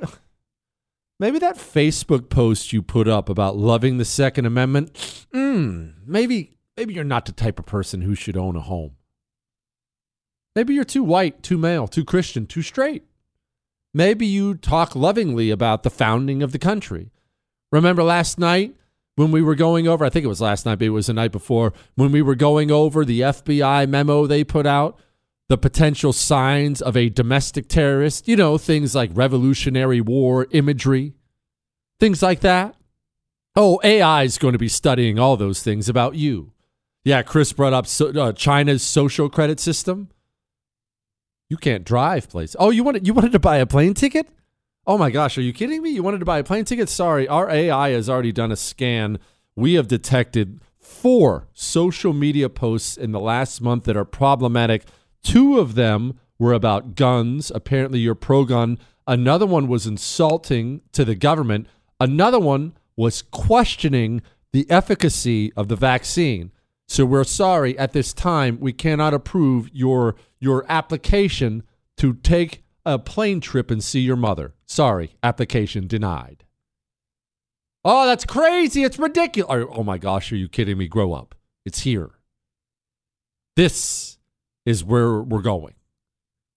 maybe 1.20 1.40
that 1.40 1.58
Facebook 1.58 2.30
post 2.30 2.74
you 2.74 2.82
put 2.82 3.08
up 3.08 3.30
about 3.30 3.58
loving 3.58 3.98
the 3.98 4.06
Second 4.06 4.46
Amendment, 4.46 4.94
mm, 5.34 5.94
maybe 6.06 6.56
maybe 6.78 6.94
you're 6.94 7.04
not 7.04 7.26
the 7.26 7.32
type 7.32 7.60
of 7.60 7.66
person 7.66 8.02
who 8.02 8.16
should 8.16 8.38
own 8.38 8.56
a 8.56 8.62
home. 8.62 8.96
Maybe 10.56 10.74
you're 10.74 10.84
too 10.84 11.04
white, 11.04 11.44
too 11.44 11.58
male, 11.58 11.88
too 11.88 12.04
Christian, 12.04 12.46
too 12.46 12.62
straight. 12.62 13.04
Maybe 13.94 14.26
you 14.26 14.56
talk 14.56 14.96
lovingly 14.96 15.50
about 15.52 15.84
the 15.84 15.90
founding 15.90 16.44
of 16.44 16.52
the 16.52 16.60
country. 16.60 17.12
Remember 17.72 18.04
last 18.04 18.40
night 18.40 18.76
when 19.16 19.32
we 19.32 19.42
were 19.42 19.56
going 19.56 19.88
over, 19.88 20.06
I 20.06 20.10
think 20.10 20.24
it 20.24 20.30
was 20.30 20.42
last 20.42 20.66
night, 20.66 20.80
but 20.80 20.86
it 20.86 20.92
was 20.92 21.08
the 21.08 21.14
night 21.14 21.32
before, 21.32 21.74
when 21.96 22.12
we 22.12 22.22
were 22.22 22.36
going 22.36 22.72
over 22.72 23.04
the 23.04 23.22
FBI 23.22 23.88
memo 23.90 24.26
they 24.26 24.44
put 24.44 24.66
out, 24.66 25.00
the 25.50 25.58
potential 25.58 26.14
signs 26.14 26.82
of 26.82 26.96
a 26.96 27.10
domestic 27.10 27.68
terrorist, 27.68 28.28
you 28.28 28.36
know, 28.36 28.58
things 28.58 28.94
like 28.96 29.10
Revolutionary 29.14 30.00
War 30.00 30.48
imagery, 30.52 31.16
things 32.00 32.22
like 32.22 32.42
that. 32.42 32.76
Oh, 33.56 33.82
AI 33.84 34.24
is 34.24 34.38
going 34.38 34.54
to 34.54 34.60
be 34.60 34.68
studying 34.70 35.18
all 35.18 35.36
those 35.36 35.64
things 35.64 35.90
about 35.90 36.16
you. 36.16 36.54
Yeah, 37.04 37.24
Chris 37.24 37.52
brought 37.52 37.74
up 37.74 37.88
so, 37.88 38.10
uh, 38.10 38.32
China's 38.32 38.84
social 38.84 39.28
credit 39.28 39.60
system. 39.60 40.10
You 41.50 41.58
can't 41.58 41.84
drive 41.84 42.30
place. 42.30 42.56
Oh, 42.60 42.70
you 42.70 42.84
wanted 42.84 43.08
you 43.08 43.14
wanted 43.16 43.32
to 43.32 43.40
buy 43.40 43.58
a 43.58 43.66
plane 43.66 43.96
ticket? 43.96 44.28
Oh 44.86 45.00
my 45.00 45.10
gosh, 45.10 45.36
are 45.38 45.42
you 45.42 45.52
kidding 45.52 45.82
me? 45.82 45.90
You 45.90 46.04
wanted 46.04 46.20
to 46.20 46.26
buy 46.26 46.38
a 46.38 46.44
plane 46.44 46.66
ticket? 46.66 46.90
Sorry, 46.90 47.28
our 47.28 47.50
AI 47.50 47.90
has 47.90 48.08
already 48.08 48.32
done 48.32 48.52
a 48.52 48.56
scan. 48.56 49.18
We 49.56 49.74
have 49.74 49.88
detected 49.88 50.62
four 50.80 51.48
social 51.54 52.14
media 52.14 52.50
posts 52.50 52.98
in 52.98 53.12
the 53.12 53.20
last 53.20 53.62
month 53.62 53.86
that 53.86 53.98
are 53.98 54.06
problematic. 54.06 54.86
Two 55.24 55.60
of 55.60 55.76
them 55.76 56.20
were 56.38 56.54
about 56.54 56.96
guns. 56.96 57.52
Apparently, 57.54 58.00
you're 58.00 58.16
pro 58.16 58.46
gun. 58.46 58.80
Another 59.08 59.46
one 59.46 59.68
was 59.68 59.88
insulting 59.88 60.82
to 60.94 61.04
the 61.04 61.16
government. 61.16 61.68
Another 62.00 62.40
one 62.40 62.78
was 62.96 63.22
questioning 63.22 64.22
the 64.54 64.70
efficacy 64.70 65.52
of 65.54 65.68
the 65.68 65.76
vaccine. 65.76 66.52
So 66.88 67.06
we're 67.06 67.24
sorry 67.24 67.78
at 67.78 67.94
this 67.94 68.14
time 68.14 68.60
we 68.60 68.74
cannot 68.74 69.14
approve 69.14 69.70
your 69.74 70.16
your 70.40 70.66
application 70.70 71.64
to 71.98 72.14
take 72.14 72.64
a 72.86 72.98
plane 72.98 73.42
trip 73.42 73.70
and 73.70 73.84
see 73.84 74.00
your 74.00 74.16
mother. 74.16 74.54
Sorry, 74.66 75.16
application 75.22 75.88
denied. 75.88 76.46
Oh, 77.84 78.06
that's 78.06 78.26
crazy. 78.26 78.84
It's 78.84 79.00
ridiculous. 79.00 79.68
Oh 79.72 79.84
my 79.84 79.98
gosh, 79.98 80.32
are 80.32 80.36
you 80.36 80.48
kidding 80.48 80.78
me? 80.78 80.88
Grow 80.88 81.14
up. 81.14 81.36
It's 81.66 81.82
here. 81.82 82.12
This 83.56 84.19
is 84.66 84.84
where 84.84 85.22
we're 85.22 85.42
going. 85.42 85.74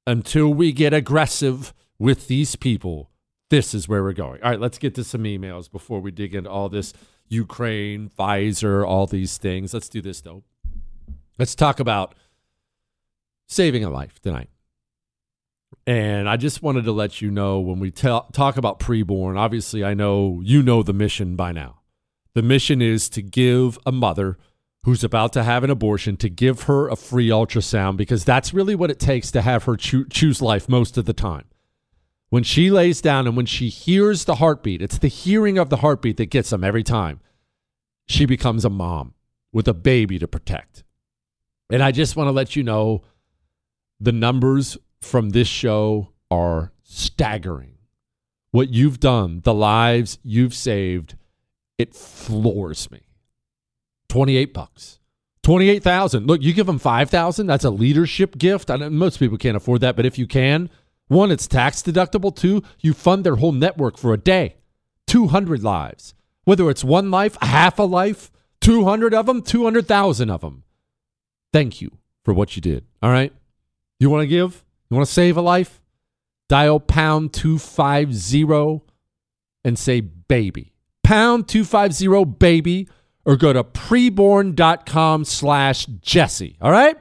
Until 0.07 0.53
we 0.53 0.72
get 0.72 0.92
aggressive 0.92 1.72
with 1.98 2.26
these 2.28 2.57
people, 2.57 3.11
this 3.50 3.74
is 3.74 3.88
where 3.88 4.03
we're 4.03 4.12
going. 4.12 4.42
All 4.42 4.50
right, 4.50 4.61
let's 4.61 4.78
get 4.78 4.94
to 4.96 5.05
some 5.05 5.24
emails 5.24 5.70
before 5.70 6.00
we 6.00 6.11
dig 6.11 6.34
into 6.34 6.50
all 6.50 6.68
this 6.68 6.92
Ukraine, 7.28 8.11
Pfizer, 8.18 8.86
all 8.86 9.07
these 9.07 9.38
things. 9.38 9.72
Let's 9.72 9.88
do 9.88 10.03
this 10.03 10.20
though. 10.20 10.42
Let's 11.38 11.55
talk 11.55 11.80
about 11.80 12.14
saving 13.46 13.84
a 13.84 13.90
life 13.90 14.20
tonight. 14.20 14.48
And 15.86 16.28
I 16.28 16.36
just 16.36 16.62
wanted 16.62 16.84
to 16.84 16.92
let 16.92 17.20
you 17.20 17.30
know 17.30 17.61
when 17.61 17.80
we 17.80 17.90
talk 17.90 18.57
about 18.57 18.78
preborn, 18.78 19.36
obviously, 19.38 19.84
I 19.84 19.94
know 19.94 20.40
you 20.42 20.62
know 20.62 20.82
the 20.82 20.92
mission 20.92 21.34
by 21.34 21.53
now. 21.53 21.80
The 22.34 22.42
mission 22.42 22.80
is 22.80 23.09
to 23.11 23.22
give 23.22 23.78
a 23.84 23.92
mother 23.92 24.38
who's 24.85 25.05
about 25.05 25.33
to 25.33 25.45
have 25.45 25.62
an 25.62 25.70
abortion 25.70 26.16
to 26.16 26.28
give 26.28 26.62
her 26.62 26.89
a 26.89 26.97
free 26.97 27.28
ultrasound 27.28 27.97
because 27.97 28.24
that's 28.24 28.53
really 28.53 28.74
what 28.74 28.91
it 28.91 28.99
takes 28.99 29.30
to 29.30 29.43
have 29.43 29.64
her 29.64 29.76
choo- 29.76 30.09
choose 30.09 30.43
life 30.43 30.68
most 30.68 30.99
of 30.99 31.05
the 31.05 31.12
time. 31.12 31.45
When 32.30 32.43
she 32.43 32.70
lays 32.70 33.01
down 33.01 33.26
and 33.26 33.37
when 33.37 33.47
she 33.47 33.68
hears 33.68 34.24
the 34.24 34.37
heartbeat, 34.37 34.83
it's 34.83 34.99
the 34.99 35.09
hearing 35.09 35.59
of 35.59 35.68
the 35.68 35.76
heartbeat 35.78 36.16
that 36.16 36.30
gets 36.30 36.51
them 36.51 36.64
every 36.64 36.83
time. 36.83 37.20
She 38.09 38.26
becomes 38.26 38.64
a 38.64 38.70
mom 38.70 39.14
with 39.53 39.68
a 39.68 39.74
baby 39.74 40.18
to 40.18 40.26
protect. 40.26 40.83
And 41.70 41.83
I 41.83 41.93
just 41.93 42.16
want 42.16 42.28
to 42.28 42.33
let 42.33 42.57
you 42.57 42.62
know 42.62 43.03
the 44.01 44.12
numbers 44.12 44.76
from 45.01 45.30
this 45.30 45.47
show 45.47 46.09
are 46.30 46.72
staggering. 46.83 47.74
What 48.51 48.70
you've 48.70 48.99
done, 48.99 49.43
the 49.45 49.55
lives 49.55 50.18
you've 50.22 50.55
saved, 50.55 51.16
it 51.78 51.95
floors 51.95 52.91
me. 52.91 53.01
28 54.13 54.53
bucks. 54.53 54.99
28,000. 55.43 56.27
Look, 56.27 56.43
you 56.43 56.53
give 56.53 56.67
them 56.67 56.79
5,000, 56.79 57.47
that's 57.47 57.65
a 57.65 57.71
leadership 57.71 58.37
gift. 58.37 58.71
I 58.71 58.77
know 58.77 58.91
most 58.91 59.19
people 59.19 59.39
can't 59.39 59.57
afford 59.57 59.81
that, 59.81 59.97
but 59.97 60.05
if 60.05 60.19
you 60.19 60.27
can, 60.27 60.69
one, 61.09 61.31
it's 61.31 61.47
tax 61.47 61.81
deductible. 61.81 62.37
Two, 62.37 62.63
you 62.79 62.93
fund 62.93 63.25
their 63.25 63.37
whole 63.37 63.53
network 63.53 63.97
for 63.97 64.13
a 64.13 64.19
day. 64.19 64.57
200 65.07 65.63
lives. 65.63 66.13
Whether 66.45 66.69
it's 66.69 66.85
one 66.85 67.11
life, 67.11 67.39
half 67.41 67.79
a 67.79 67.85
life, 67.85 68.31
200 68.61 69.15
of 69.15 69.25
them, 69.25 69.41
200,000 69.41 70.29
of 70.29 70.43
them. 70.43 70.65
Thank 71.51 71.81
you 71.81 71.97
for 72.23 72.35
what 72.35 72.55
you 72.55 72.61
did. 72.61 72.85
All 73.03 73.11
right? 73.11 73.33
You 73.99 74.11
want 74.11 74.25
to 74.25 74.27
give? 74.27 74.63
You 74.91 74.97
want 74.99 75.07
to 75.07 75.13
save 75.13 75.39
a 75.39 75.43
life? 75.43 75.81
Dial 76.51 76.81
pound 76.81 77.33
250 77.33 78.83
and 79.65 79.79
say 79.79 80.01
baby. 80.01 80.75
Pound 81.03 81.49
250 81.49 82.25
baby 82.39 82.89
or 83.25 83.37
go 83.37 83.53
to 83.53 83.64
preborn.com 83.64 85.25
slash 85.25 85.87
Jesse. 85.87 86.57
All 86.61 86.73
right? 86.73 86.97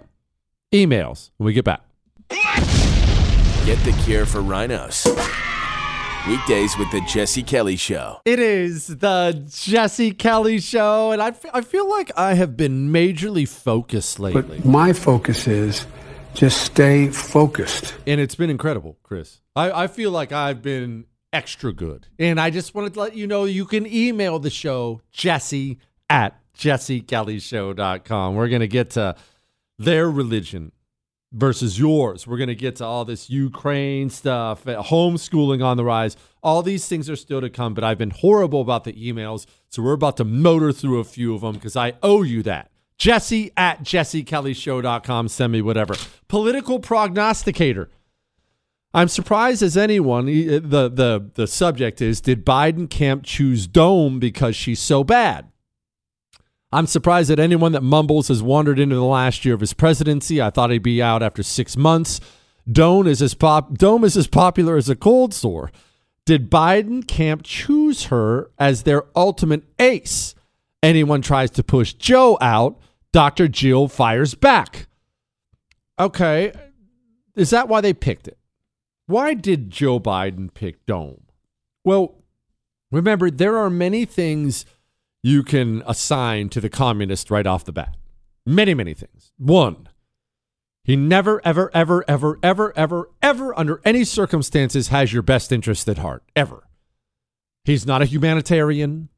Emails 0.74 1.32
when 1.38 1.46
we 1.48 1.54
get 1.54 1.66
back. 1.66 1.82
Get 3.66 3.78
the 3.84 3.96
cure 4.06 4.26
for 4.26 4.42
rhinos. 4.42 5.06
Weekdays 6.28 6.78
with 6.78 6.92
the 6.92 7.02
Jesse 7.08 7.42
Kelly 7.42 7.76
Show. 7.76 8.22
It 8.26 8.40
is 8.40 8.88
the 8.88 9.44
Jesse 9.50 10.12
Kelly 10.12 10.60
Show, 10.60 11.12
and 11.12 11.22
I, 11.22 11.30
f- 11.30 11.46
I 11.52 11.62
feel 11.62 11.90
like 11.90 12.12
I 12.16 12.36
have 12.36 12.56
been 12.56 12.92
majorly 12.92 13.48
focused 13.48 14.20
lately. 14.20 14.58
But 14.60 14.66
my 14.66 14.94
focus 14.94 15.48
is 15.48 15.88
just 16.36 16.62
stay 16.62 17.08
focused. 17.08 17.96
And 18.06 18.22
it's 18.22 18.36
been 18.36 18.52
incredible, 18.52 18.98
Chris. 19.02 19.40
I, 19.56 19.72
I 19.84 19.88
feel 19.88 20.12
like 20.12 20.32
I've 20.32 20.62
been 20.62 21.06
extra 21.34 21.74
good. 21.74 22.08
And 22.20 22.40
I 22.40 22.52
just 22.52 22.76
wanted 22.76 22.94
to 22.94 23.00
let 23.00 23.16
you 23.16 23.26
know 23.26 23.46
you 23.46 23.66
can 23.66 23.88
email 23.88 24.38
the 24.38 24.52
show, 24.52 25.02
Jesse 25.12 25.80
at 26.12 26.38
jessekellyshow.com. 26.58 28.36
We're 28.36 28.50
going 28.50 28.60
to 28.60 28.68
get 28.68 28.90
to 28.92 29.16
their 29.80 30.12
religion 30.12 30.74
versus 31.32 31.80
yours. 31.80 32.28
We're 32.28 32.38
going 32.38 32.50
to 32.50 32.56
get 32.56 32.76
to 32.78 32.86
all 32.86 33.06
this 33.06 33.30
Ukraine 33.30 34.10
stuff, 34.10 34.66
homeschooling 34.66 35.64
on 35.64 35.78
the 35.78 35.86
rise. 35.86 36.18
All 36.44 36.62
these 36.62 36.88
things 36.88 37.10
are 37.10 37.16
still 37.16 37.40
to 37.40 37.50
come, 37.50 37.74
but 37.74 37.86
I've 37.86 37.98
been 37.98 38.10
horrible 38.10 38.60
about 38.60 38.84
the 38.84 38.94
emails. 38.94 39.46
So 39.70 39.82
we're 39.82 39.94
about 39.94 40.18
to 40.18 40.26
motor 40.26 40.74
through 40.74 41.00
a 41.00 41.06
few 41.06 41.34
of 41.34 41.42
them 41.42 41.54
because 41.54 41.78
I 41.78 41.94
owe 42.04 42.24
you 42.24 42.44
that. 42.44 42.70
Jesse 42.98 43.52
at 43.56 43.82
jessekellyshow.com. 43.82 45.30
Send 45.30 45.54
me 45.54 45.62
whatever. 45.62 45.96
Political 46.28 46.82
prognosticator. 46.82 47.90
I'm 48.94 49.08
surprised 49.08 49.64
as 49.64 49.78
anyone. 49.78 50.26
The, 50.26 50.60
the, 50.60 51.32
the 51.34 51.48
subject 51.48 52.02
is 52.02 52.20
Did 52.20 52.46
Biden 52.46 52.90
camp 52.90 53.24
choose 53.24 53.66
Dome 53.66 54.20
because 54.20 54.56
she's 54.58 54.82
so 54.82 55.06
bad? 55.06 55.51
I'm 56.74 56.88
surprised 56.88 57.30
that 57.30 57.40
anyone 57.40 57.74
that 57.74 57.84
mumbles 57.84 58.30
has 58.30 58.42
wandered 58.42 58.80
into 58.80 58.96
the 58.96 59.04
last 59.04 59.44
year 59.44 59.54
of 59.54 59.60
his 59.60 59.74
presidency. 59.74 60.42
I 60.42 60.50
thought 60.50 60.70
he'd 60.72 60.84
be 60.84 61.02
out 61.02 61.22
after 61.22 61.44
six 61.44 61.76
months. 61.76 62.22
Dome 62.72 63.08
is 63.08 63.22
as 63.22 63.34
pop 63.34 63.74
Dome 63.78 64.04
is 64.04 64.16
as 64.16 64.28
popular 64.28 64.78
as 64.78 64.90
a 64.90 64.96
cold 64.96 65.34
sore. 65.34 65.72
Did 66.26 66.50
Biden 66.50 67.06
camp 67.06 67.42
choose 67.44 68.06
her 68.06 68.52
as 68.58 68.84
their 68.84 69.04
ultimate 69.16 69.64
ace? 69.80 70.36
Anyone 70.84 71.22
tries 71.22 71.52
to 71.52 71.64
push 71.64 71.94
Joe 71.94 72.38
out, 72.40 72.80
Dr. 73.12 73.48
Jill 73.48 73.88
fires 73.88 74.36
back. 74.36 74.88
Okay, 76.00 76.54
is 77.36 77.50
that 77.50 77.68
why 77.68 77.82
they 77.82 77.94
picked 77.94 78.28
it? 78.28 78.38
Why 79.08 79.34
did 79.34 79.70
Joe 79.70 80.00
Biden 80.00 80.54
pick 80.54 80.86
Dome? 80.86 81.24
Well, 81.84 82.24
remember, 82.92 83.30
there 83.30 83.58
are 83.58 83.70
many 83.70 84.06
things 84.06 84.66
you 85.24 85.44
can 85.44 85.84
assign 85.86 86.50
to 86.50 86.62
the 86.62 86.70
communist 86.70 87.30
right 87.30 87.46
off 87.46 87.66
the 87.66 87.72
bat. 87.72 87.96
Many, 88.46 88.74
many 88.74 88.94
things. 88.94 89.32
One, 89.38 89.88
he 90.84 90.96
never, 90.96 91.42
ever, 91.46 91.70
ever, 91.74 92.04
ever, 92.08 92.40
ever, 92.42 92.74
ever, 92.76 93.10
ever, 93.22 93.60
under 93.60 93.82
any 93.86 94.04
circumstances, 94.04 94.88
has 94.88 95.14
your 95.14 95.22
best 95.22 95.52
interest 95.52 95.88
at 95.88 96.00
heart. 96.00 96.24
Ever. 96.36 96.68
He's 97.64 97.86
not 97.86 98.02
a 98.02 98.06
humanitarian. 98.06 99.10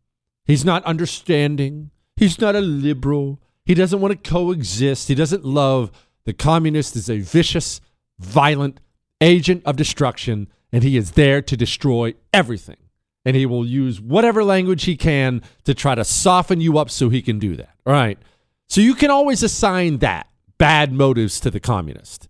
He's 0.45 0.65
not 0.65 0.83
understanding. 0.83 1.91
He's 2.17 2.39
not 2.39 2.55
a 2.55 2.61
liberal. 2.61 3.41
He 3.65 3.73
doesn't 3.73 4.01
want 4.01 4.11
to 4.11 4.29
coexist. 4.29 5.07
He 5.07 5.15
doesn't 5.15 5.45
love. 5.45 5.89
The 6.25 6.33
communist 6.33 6.97
is 6.97 7.09
a 7.09 7.19
vicious, 7.19 7.79
violent 8.19 8.81
agent 9.21 9.63
of 9.65 9.77
destruction, 9.77 10.49
and 10.73 10.83
he 10.83 10.97
is 10.97 11.11
there 11.11 11.41
to 11.41 11.55
destroy 11.55 12.13
everything. 12.33 12.75
And 13.25 13.35
he 13.35 13.45
will 13.45 13.65
use 13.65 14.01
whatever 14.01 14.43
language 14.43 14.83
he 14.83 14.97
can 14.97 15.41
to 15.63 15.73
try 15.73 15.95
to 15.95 16.03
soften 16.03 16.59
you 16.59 16.77
up 16.77 16.89
so 16.89 17.09
he 17.09 17.21
can 17.21 17.39
do 17.39 17.55
that. 17.55 17.75
All 17.85 17.93
right. 17.93 18.17
So 18.67 18.81
you 18.81 18.95
can 18.95 19.11
always 19.11 19.43
assign 19.43 19.99
that 19.99 20.27
bad 20.57 20.91
motives 20.91 21.39
to 21.41 21.51
the 21.51 21.59
communist. 21.59 22.27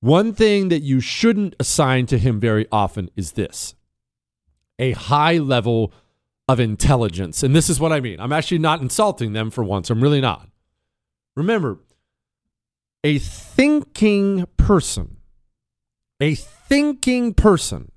One 0.00 0.32
thing 0.32 0.68
that 0.68 0.82
you 0.82 1.00
shouldn't 1.00 1.56
assign 1.58 2.06
to 2.06 2.18
him 2.18 2.40
very 2.40 2.66
often 2.70 3.10
is 3.16 3.32
this 3.32 3.74
a 4.78 4.92
high 4.92 5.38
level 5.38 5.92
of 6.48 6.60
intelligence. 6.60 7.42
And 7.42 7.54
this 7.54 7.68
is 7.68 7.78
what 7.78 7.92
I 7.92 8.00
mean. 8.00 8.20
I'm 8.20 8.32
actually 8.32 8.58
not 8.58 8.80
insulting 8.80 9.32
them 9.32 9.50
for 9.50 9.62
once. 9.62 9.90
I'm 9.90 10.02
really 10.02 10.20
not. 10.20 10.48
Remember, 11.36 11.78
a 13.04 13.18
thinking 13.18 14.46
person, 14.56 15.18
a 16.20 16.34
thinking 16.34 17.34
person 17.34 17.90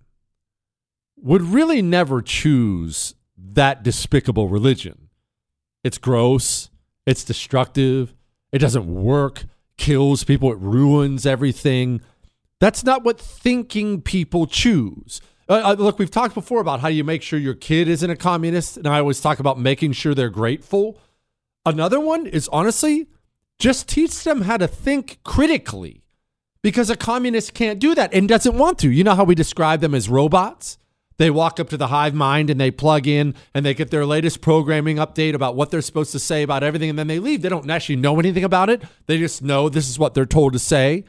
would 1.22 1.41
really 1.41 1.82
never 1.82 2.22
choose 2.22 3.15
that 3.38 3.84
despicable 3.84 4.47
religion. 4.47 5.09
It's 5.84 5.97
gross, 5.97 6.69
it's 7.05 7.24
destructive, 7.24 8.13
it 8.51 8.59
doesn't 8.59 8.88
work, 8.88 9.45
kills 9.78 10.24
people, 10.24 10.51
it 10.51 10.59
ruins 10.59 11.26
everything. 11.26 12.01
That's 12.59 12.84
not 12.84 13.03
what 13.03 13.19
thinking 13.19 14.01
people 14.01 14.45
choose. 14.45 15.22
Uh, 15.49 15.61
uh, 15.65 15.76
look, 15.78 15.99
we've 15.99 16.11
talked 16.11 16.36
before 16.36 16.61
about 16.61 16.80
how 16.80 16.88
you 16.88 17.03
make 17.03 17.24
sure 17.24 17.39
your 17.39 17.55
kid 17.55 17.88
isn't 17.88 18.09
a 18.09 18.15
communist, 18.15 18.78
and 18.78 18.88
I 18.88 18.99
always 18.99 19.19
talk 19.19 19.39
about 19.39 19.59
making 19.59 19.93
sure 19.93 20.13
they're 20.13 20.30
grateful. 20.30 20.99
Another 21.65 21.99
one 21.99 22.26
is 22.26 22.47
honestly 22.49 23.07
just 23.59 23.88
teach 23.88 24.24
them 24.24 24.41
how 24.41 24.57
to 24.57 24.67
think 24.67 25.19
critically 25.24 26.03
because 26.63 26.89
a 26.89 26.95
communist 26.95 27.53
can't 27.53 27.80
do 27.80 27.93
that 27.93 28.13
and 28.13 28.28
doesn't 28.28 28.57
want 28.57 28.80
to. 28.80 28.89
You 28.89 29.03
know 29.03 29.13
how 29.13 29.24
we 29.24 29.36
describe 29.36 29.82
them 29.82 29.93
as 29.93 30.09
robots? 30.09 30.78
They 31.22 31.30
walk 31.30 31.59
up 31.59 31.69
to 31.69 31.78
the 31.78 31.86
hive 31.86 32.15
mind 32.15 32.49
and 32.49 32.59
they 32.59 32.72
plug 32.72 33.05
in 33.05 33.36
and 33.53 33.63
they 33.63 33.76
get 33.76 33.91
their 33.91 34.07
latest 34.07 34.41
programming 34.41 34.97
update 34.97 35.36
about 35.36 35.55
what 35.55 35.69
they're 35.69 35.84
supposed 35.84 36.13
to 36.13 36.19
say 36.19 36.41
about 36.41 36.63
everything 36.63 36.89
and 36.89 36.97
then 36.97 37.05
they 37.05 37.19
leave. 37.19 37.43
They 37.43 37.49
don't 37.49 37.69
actually 37.69 37.97
know 37.97 38.19
anything 38.19 38.43
about 38.43 38.72
it. 38.72 38.82
They 39.05 39.19
just 39.19 39.43
know 39.43 39.69
this 39.69 39.88
is 39.88 39.99
what 39.99 40.15
they're 40.15 40.26
told 40.26 40.53
to 40.53 40.57
say. 40.57 41.03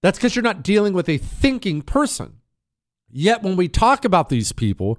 That's 0.00 0.16
because 0.16 0.34
you're 0.34 0.42
not 0.42 0.62
dealing 0.62 0.94
with 0.94 1.06
a 1.06 1.18
thinking 1.18 1.82
person. 1.82 2.38
Yet 3.10 3.42
when 3.42 3.56
we 3.56 3.68
talk 3.68 4.06
about 4.06 4.30
these 4.30 4.52
people, 4.52 4.98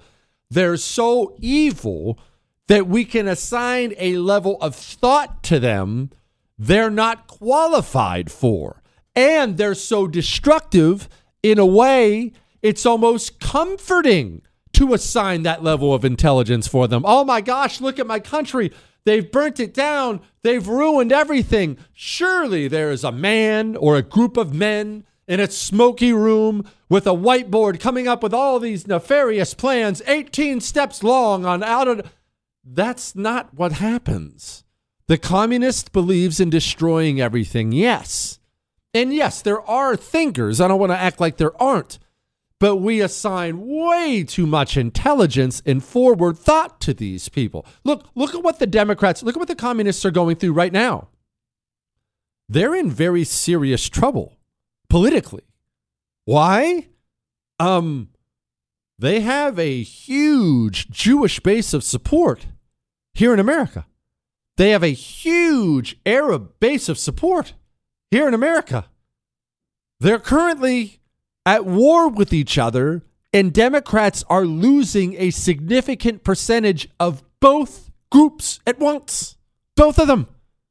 they're 0.52 0.78
so 0.78 1.36
evil 1.40 2.20
that 2.68 2.86
we 2.86 3.06
can 3.06 3.28
assign 3.28 3.96
a 3.98 4.18
level 4.18 4.60
of 4.62 4.76
thought 4.76 5.42
to 5.46 5.60
them 5.60 6.12
they're 6.60 6.92
not 6.92 7.26
qualified 7.26 8.32
for. 8.32 8.84
And 9.16 9.58
they're 9.58 9.74
so 9.74 10.06
destructive 10.06 11.10
in 11.42 11.58
a 11.58 11.66
way, 11.66 12.34
it's 12.64 12.86
almost 12.86 13.40
comforting 13.40 14.42
to 14.74 14.94
assign 14.94 15.44
that 15.44 15.62
level 15.62 15.94
of 15.94 16.04
intelligence 16.04 16.68
for 16.68 16.88
them. 16.88 17.04
Oh 17.06 17.24
my 17.24 17.42
gosh, 17.42 17.80
look 17.80 18.00
at 18.00 18.08
my 18.08 18.20
country. 18.20 18.72
They've 19.06 19.30
burnt 19.30 19.60
it 19.60 19.74
down. 19.74 20.22
They've 20.42 20.68
ruined 20.68 21.12
everything. 21.12 21.78
Surely 21.92 22.68
there 22.68 22.90
is 22.90 23.04
a 23.04 23.12
man 23.12 23.76
or 23.76 23.98
a 23.98 24.02
group 24.02 24.38
of 24.38 24.54
men 24.54 25.04
in 25.28 25.40
a 25.40 25.52
smoky 25.52 26.14
room 26.14 26.68
with 26.90 27.06
a 27.06 27.12
whiteboard 27.12 27.80
coming 27.80 28.08
up 28.08 28.24
with 28.24 28.34
all 28.34 28.60
these 28.60 28.88
nefarious 28.88 29.54
plans, 29.54 30.02
18 30.08 30.62
steps 30.62 31.04
long 31.04 31.46
on 31.46 31.64
out 31.64 31.88
of. 31.88 32.12
That's 32.64 33.16
not 33.16 33.54
what 33.54 33.74
happens. 33.74 34.64
The 35.08 35.18
communist 35.18 35.92
believes 35.92 36.40
in 36.40 36.50
destroying 36.50 37.20
everything, 37.20 37.74
yes. 37.74 38.40
And 38.94 39.14
yes, 39.14 39.42
there 39.42 39.62
are 39.70 39.98
thinkers. 39.98 40.62
I 40.62 40.70
don't 40.70 40.80
want 40.80 40.92
to 40.94 40.98
act 40.98 41.20
like 41.20 41.38
there 41.38 41.62
aren't. 41.62 42.00
But 42.60 42.78
we 42.78 43.02
assign 43.02 43.68
way 43.68 44.24
too 44.24 44.48
much 44.48 44.78
intelligence 44.78 45.62
and 45.66 45.84
forward 45.84 46.38
thought 46.38 46.80
to 46.82 46.94
these 46.94 47.28
people. 47.28 47.66
Look, 47.84 48.08
look 48.16 48.34
at 48.34 48.44
what 48.44 48.60
the 48.60 48.68
Democrats, 48.68 49.22
look 49.22 49.36
at 49.36 49.40
what 49.40 49.50
the 49.50 49.56
communists 49.56 50.06
are 50.06 50.12
going 50.12 50.38
through 50.38 50.54
right 50.54 50.72
now. 50.72 51.10
They're 52.48 52.76
in 52.76 52.90
very 52.90 53.24
serious 53.24 53.90
trouble 53.90 54.38
politically. 54.90 55.44
Why? 56.26 56.88
Um 57.60 58.10
they 59.00 59.22
have 59.22 59.58
a 59.58 59.82
huge 59.82 60.90
Jewish 60.90 61.40
base 61.40 61.74
of 61.74 61.84
support 61.84 62.46
here 63.14 63.34
in 63.34 63.40
America. 63.40 63.86
They 64.56 64.70
have 64.70 64.84
a 64.84 64.94
huge 64.94 65.98
Arab 66.06 66.60
base 66.60 66.88
of 66.90 67.00
support 67.00 67.54
here 68.12 68.28
in 68.28 68.34
America. 68.34 68.86
They're 70.00 70.20
currently 70.20 71.00
at 71.46 71.66
war 71.66 72.10
with 72.10 72.34
each 72.34 72.58
other, 72.58 73.04
and 73.34 73.54
Democrats 73.54 74.24
are 74.30 74.46
losing 74.46 75.16
a 75.18 75.32
significant 75.32 76.24
percentage 76.24 76.90
of 77.00 77.24
both 77.40 77.92
groups 78.12 78.60
at 78.66 78.80
once. 78.80 79.38
Both 79.76 80.00
of 80.00 80.08
them. 80.08 80.28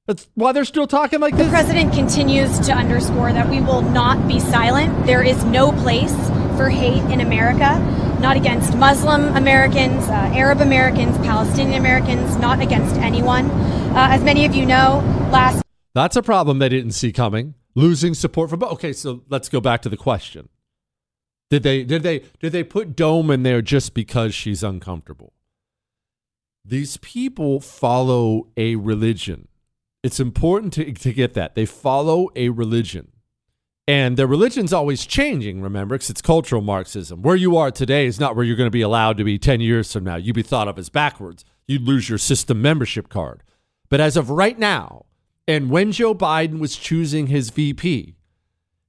That's 0.06 0.28
why 0.34 0.52
they're 0.52 0.64
still 0.64 0.86
talking 0.86 1.20
like 1.20 1.36
this. 1.36 1.46
The 1.46 1.50
president 1.50 1.92
continues 1.92 2.58
to 2.60 2.72
underscore 2.72 3.32
that 3.32 3.48
we 3.48 3.60
will 3.60 3.82
not 3.82 4.26
be 4.26 4.40
silent. 4.40 5.06
There 5.06 5.22
is 5.22 5.44
no 5.44 5.72
place 5.72 6.14
for 6.56 6.68
hate 6.68 7.02
in 7.12 7.20
America, 7.20 7.78
not 8.20 8.36
against 8.36 8.76
Muslim 8.76 9.36
Americans, 9.36 10.04
uh, 10.08 10.30
Arab 10.34 10.60
Americans, 10.60 11.16
Palestinian 11.18 11.78
Americans, 11.78 12.36
not 12.36 12.60
against 12.60 12.96
anyone. 12.96 13.50
Uh, 13.50 14.08
as 14.10 14.22
many 14.22 14.44
of 14.44 14.54
you 14.54 14.66
know, 14.66 14.98
last. 15.32 15.62
That's 15.94 16.16
a 16.16 16.22
problem 16.22 16.58
they 16.58 16.68
didn't 16.68 16.92
see 16.92 17.12
coming. 17.12 17.54
Losing 17.74 18.14
support 18.14 18.50
from. 18.50 18.62
Okay, 18.62 18.92
so 18.92 19.22
let's 19.28 19.48
go 19.48 19.60
back 19.60 19.82
to 19.82 19.88
the 19.88 19.96
question. 19.96 20.48
Did 21.52 21.64
they 21.64 21.84
did 21.84 22.02
they 22.02 22.20
did 22.40 22.52
they 22.52 22.64
put 22.64 22.96
Dome 22.96 23.30
in 23.30 23.42
there 23.42 23.60
just 23.60 23.92
because 23.92 24.34
she's 24.34 24.62
uncomfortable? 24.62 25.34
These 26.64 26.96
people 26.96 27.60
follow 27.60 28.48
a 28.56 28.76
religion. 28.76 29.48
It's 30.02 30.18
important 30.18 30.72
to, 30.72 30.90
to 30.90 31.12
get 31.12 31.34
that. 31.34 31.54
They 31.54 31.66
follow 31.66 32.30
a 32.34 32.48
religion. 32.48 33.12
And 33.86 34.16
their 34.16 34.26
religion's 34.26 34.72
always 34.72 35.04
changing, 35.04 35.60
remember, 35.60 35.96
because 35.96 36.08
it's 36.08 36.22
cultural 36.22 36.62
Marxism. 36.62 37.20
Where 37.20 37.36
you 37.36 37.58
are 37.58 37.70
today 37.70 38.06
is 38.06 38.18
not 38.18 38.34
where 38.34 38.46
you're 38.46 38.56
going 38.56 38.68
to 38.68 38.70
be 38.70 38.80
allowed 38.80 39.18
to 39.18 39.24
be 39.24 39.38
10 39.38 39.60
years 39.60 39.92
from 39.92 40.04
now. 40.04 40.16
You'd 40.16 40.34
be 40.34 40.40
thought 40.42 40.68
of 40.68 40.78
as 40.78 40.88
backwards. 40.88 41.44
You'd 41.66 41.82
lose 41.82 42.08
your 42.08 42.16
system 42.16 42.62
membership 42.62 43.10
card. 43.10 43.42
But 43.90 44.00
as 44.00 44.16
of 44.16 44.30
right 44.30 44.58
now, 44.58 45.04
and 45.46 45.68
when 45.68 45.92
Joe 45.92 46.14
Biden 46.14 46.60
was 46.60 46.76
choosing 46.76 47.26
his 47.26 47.50
VP, 47.50 48.14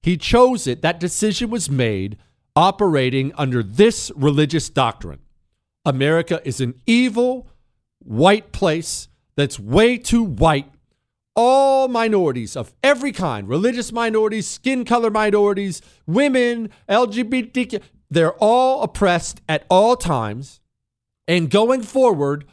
he 0.01 0.15
chose 0.15 0.65
it. 0.65 0.81
That 0.81 1.01
decision 1.01 1.49
was 1.49 1.69
made 1.69 2.17
operating 2.55 3.31
under 3.35 3.63
this 3.63 4.11
religious 4.15 4.69
doctrine 4.69 5.19
America 5.85 6.41
is 6.45 6.61
an 6.61 6.75
evil, 6.85 7.47
white 7.99 8.51
place 8.51 9.07
that's 9.35 9.59
way 9.59 9.97
too 9.97 10.23
white 10.23 10.69
all 11.35 11.87
minorities 11.87 12.55
of 12.55 12.73
every 12.83 13.11
kind 13.11 13.49
religious 13.49 13.91
minorities, 13.91 14.47
skin 14.47 14.85
color 14.85 15.09
minorities, 15.09 15.81
women, 16.05 16.69
LGBTQ 16.87 17.81
they're 18.13 18.33
all 18.33 18.83
oppressed 18.83 19.41
at 19.49 19.65
all 19.69 19.95
times. 19.95 20.61
And 21.27 21.49
going 21.49 21.81
forward, 21.81 22.45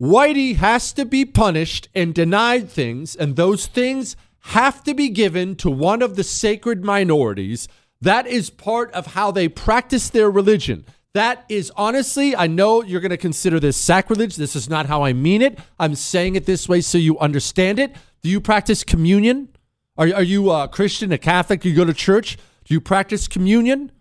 Whitey 0.00 0.56
has 0.56 0.92
to 0.92 1.06
be 1.06 1.24
punished 1.24 1.88
and 1.94 2.14
denied 2.14 2.68
things, 2.68 3.16
and 3.16 3.34
those 3.34 3.66
things 3.66 4.14
have 4.50 4.84
to 4.84 4.92
be 4.92 5.08
given 5.08 5.56
to 5.56 5.70
one 5.70 6.02
of 6.02 6.16
the 6.16 6.24
sacred 6.24 6.84
minorities. 6.84 7.66
That 8.00 8.26
is 8.26 8.50
part 8.50 8.92
of 8.92 9.08
how 9.08 9.30
they 9.30 9.48
practice 9.48 10.10
their 10.10 10.30
religion. 10.30 10.84
That 11.14 11.46
is 11.48 11.72
honestly, 11.76 12.36
I 12.36 12.46
know 12.46 12.82
you're 12.82 13.00
going 13.00 13.10
to 13.10 13.16
consider 13.16 13.58
this 13.58 13.76
sacrilege. 13.76 14.36
This 14.36 14.54
is 14.54 14.68
not 14.68 14.84
how 14.84 15.02
I 15.02 15.14
mean 15.14 15.40
it. 15.40 15.58
I'm 15.78 15.94
saying 15.94 16.36
it 16.36 16.44
this 16.44 16.68
way 16.68 16.82
so 16.82 16.98
you 16.98 17.18
understand 17.18 17.78
it. 17.78 17.96
Do 18.22 18.28
you 18.28 18.40
practice 18.40 18.84
communion? 18.84 19.48
Are, 19.96 20.12
are 20.14 20.22
you 20.22 20.50
a 20.50 20.68
Christian, 20.68 21.12
a 21.12 21.18
Catholic? 21.18 21.64
You 21.64 21.74
go 21.74 21.86
to 21.86 21.94
church? 21.94 22.36
Do 22.64 22.74
you 22.74 22.82
practice 22.82 23.28
communion? 23.28 23.92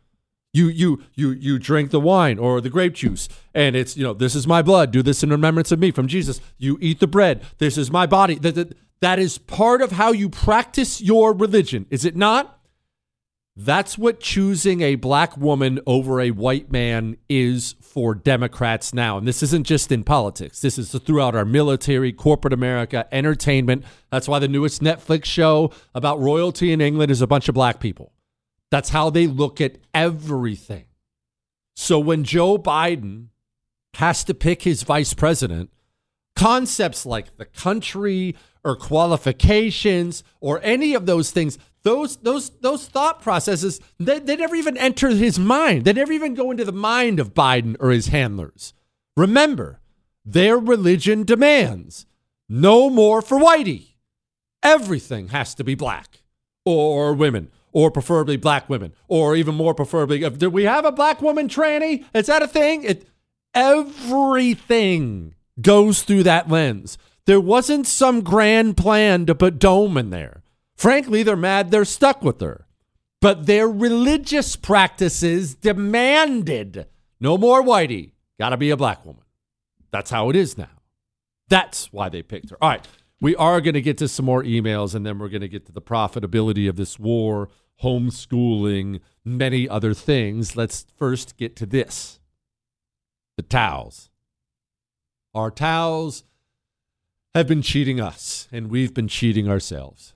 You 0.54 0.68
you 0.68 1.04
you 1.14 1.32
you 1.32 1.60
drink 1.60 1.92
the 1.92 2.00
wine 2.00 2.40
or 2.40 2.62
the 2.62 2.70
grape 2.70 2.94
juice, 2.94 3.28
and 3.54 3.76
it's 3.76 3.98
you 3.98 4.04
know 4.04 4.14
this 4.14 4.36
is 4.36 4.48
my 4.48 4.62
blood. 4.62 4.92
Do 4.92 5.02
this 5.02 5.22
in 5.22 5.30
remembrance 5.30 5.72
of 5.74 5.80
me 5.80 5.92
from 5.92 6.08
Jesus. 6.08 6.40
You 6.58 6.78
eat 6.80 7.02
the 7.02 7.08
bread. 7.08 7.44
This 7.58 7.78
is 7.78 7.92
my 7.92 8.06
body. 8.06 8.36
That 8.36 8.56
that, 8.56 8.78
that 9.02 9.20
is 9.20 9.38
part 9.38 9.82
of 9.82 9.92
how 9.92 10.14
you 10.14 10.30
practice 10.30 11.02
your 11.02 11.34
religion, 11.34 11.86
is 11.90 12.06
it 12.06 12.16
not? 12.16 12.55
That's 13.58 13.98
what 13.98 14.20
choosing 14.20 14.82
a 14.82 14.96
black 14.96 15.38
woman 15.38 15.80
over 15.88 16.20
a 16.20 16.32
white 16.32 16.72
man 16.72 17.16
is 17.30 17.76
for 17.80 18.14
Democrats 18.14 18.94
now. 18.94 19.18
And 19.18 19.26
this 19.26 19.42
isn't 19.42 19.66
just 19.66 19.94
in 19.94 20.04
politics, 20.04 20.60
this 20.60 20.78
is 20.78 20.92
throughout 20.92 21.36
our 21.36 21.46
military, 21.46 22.12
corporate 22.12 22.54
America, 22.54 23.08
entertainment. 23.14 23.86
That's 24.12 24.28
why 24.28 24.40
the 24.40 24.50
newest 24.50 24.82
Netflix 24.82 25.26
show 25.26 25.72
about 25.94 26.20
royalty 26.20 26.74
in 26.74 26.82
England 26.82 27.12
is 27.12 27.22
a 27.22 27.28
bunch 27.28 27.48
of 27.48 27.56
black 27.56 27.80
people. 27.80 28.12
That's 28.72 28.90
how 28.90 29.10
they 29.10 29.26
look 29.26 29.62
at 29.62 29.78
everything. 29.94 30.86
So 31.78 31.98
when 31.98 32.26
Joe 32.26 32.58
Biden 32.58 33.28
has 33.94 34.26
to 34.26 34.34
pick 34.34 34.64
his 34.64 34.84
vice 34.84 35.14
president, 35.14 35.70
concepts 36.36 37.06
like 37.06 37.38
the 37.38 37.46
country 37.46 38.36
or 38.66 38.76
qualifications 38.76 40.24
or 40.42 40.60
any 40.62 40.94
of 40.94 41.06
those 41.06 41.32
things 41.32 41.58
those 41.86 42.18
those 42.18 42.50
those 42.62 42.88
thought 42.88 43.22
processes 43.22 43.80
they, 44.00 44.18
they 44.18 44.36
never 44.36 44.56
even 44.56 44.76
enter 44.76 45.10
his 45.10 45.38
mind. 45.40 45.86
They 45.86 45.94
never 45.94 46.12
even 46.12 46.34
go 46.34 46.50
into 46.50 46.66
the 46.66 46.72
mind 46.72 47.20
of 47.20 47.36
biden 47.36 47.78
or 47.80 47.92
his 47.92 48.08
handlers. 48.08 48.74
Remember 49.16 49.80
their 50.26 50.58
religion 50.58 51.24
demands 51.24 52.08
no 52.50 52.90
more 52.90 53.22
for 53.22 53.38
whitey. 53.38 53.94
Everything 54.64 55.28
has 55.28 55.54
to 55.56 55.64
be 55.64 55.76
black 55.76 56.24
or 56.66 57.14
women 57.14 57.52
or 57.72 57.92
preferably 57.92 58.36
black 58.36 58.68
women 58.68 58.92
or 59.08 59.36
even 59.36 59.54
more 59.54 59.76
preferably 59.76 60.28
do 60.32 60.50
we 60.50 60.64
have 60.64 60.86
a 60.86 60.92
black 60.92 61.22
woman 61.22 61.48
tranny? 61.48 62.04
Is 62.16 62.26
that 62.26 62.42
a 62.42 62.48
thing? 62.48 62.84
It 62.84 63.08
everything 63.54 65.36
goes 65.62 66.02
through 66.02 66.24
that 66.24 66.50
lens. 66.50 66.98
There 67.28 67.40
wasn't 67.40 67.86
some 67.86 68.22
grand 68.22 68.76
plan 68.76 69.28
to 69.28 69.36
put 69.36 69.60
dome 69.60 69.98
in 69.98 70.10
there 70.10 70.42
Frankly, 70.76 71.24
they're 71.24 71.36
mad 71.36 71.72
they're 71.72 71.86
stuck 71.86 72.22
with 72.22 72.40
her. 72.42 72.66
But 73.22 73.46
their 73.46 73.68
religious 73.68 74.56
practices 74.56 75.56
demanded 75.56 76.88
no 77.20 77.38
more 77.38 77.64
whitey, 77.64 78.12
gotta 78.40 78.58
be 78.58 78.70
a 78.70 78.78
black 78.78 79.06
woman. 79.06 79.24
That's 79.92 80.12
how 80.12 80.30
it 80.30 80.36
is 80.36 80.58
now. 80.58 80.70
That's 81.48 81.92
why 81.94 82.10
they 82.10 82.22
picked 82.22 82.50
her. 82.50 82.58
All 82.62 82.70
right, 82.70 82.88
we 83.22 83.36
are 83.36 83.62
going 83.62 83.76
to 83.76 83.82
get 83.82 83.98
to 84.00 84.08
some 84.08 84.26
more 84.26 84.44
emails 84.44 84.94
and 84.94 85.06
then 85.06 85.20
we're 85.20 85.30
going 85.30 85.42
to 85.42 85.48
get 85.48 85.66
to 85.68 85.72
the 85.72 85.82
profitability 85.82 86.68
of 86.68 86.76
this 86.76 87.00
war, 87.00 87.50
homeschooling, 87.82 89.00
many 89.24 89.70
other 89.70 89.94
things. 89.94 90.56
Let's 90.56 90.86
first 90.98 91.38
get 91.38 91.56
to 91.58 91.66
this 91.66 92.20
the 93.38 93.44
towels. 93.44 94.10
Our 95.34 95.52
towels 95.52 96.24
have 97.34 97.48
been 97.48 97.62
cheating 97.62 98.00
us, 98.00 98.48
and 98.52 98.70
we've 98.70 98.94
been 98.94 99.10
cheating 99.10 99.50
ourselves. 99.50 100.15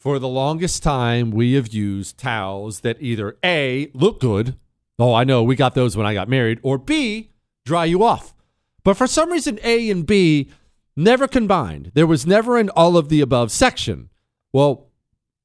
For 0.00 0.18
the 0.18 0.28
longest 0.28 0.82
time, 0.82 1.30
we 1.30 1.52
have 1.52 1.74
used 1.74 2.16
towels 2.16 2.80
that 2.80 2.96
either 3.00 3.36
A, 3.44 3.90
look 3.92 4.18
good. 4.18 4.56
Oh, 4.98 5.12
I 5.12 5.24
know, 5.24 5.42
we 5.42 5.56
got 5.56 5.74
those 5.74 5.94
when 5.94 6.06
I 6.06 6.14
got 6.14 6.26
married, 6.26 6.58
or 6.62 6.78
B, 6.78 7.32
dry 7.66 7.84
you 7.84 8.02
off. 8.02 8.34
But 8.82 8.96
for 8.96 9.06
some 9.06 9.30
reason, 9.30 9.60
A 9.62 9.90
and 9.90 10.06
B 10.06 10.48
never 10.96 11.28
combined. 11.28 11.92
There 11.92 12.06
was 12.06 12.26
never 12.26 12.56
an 12.56 12.70
all 12.70 12.96
of 12.96 13.10
the 13.10 13.20
above 13.20 13.52
section. 13.52 14.08
Well, 14.54 14.88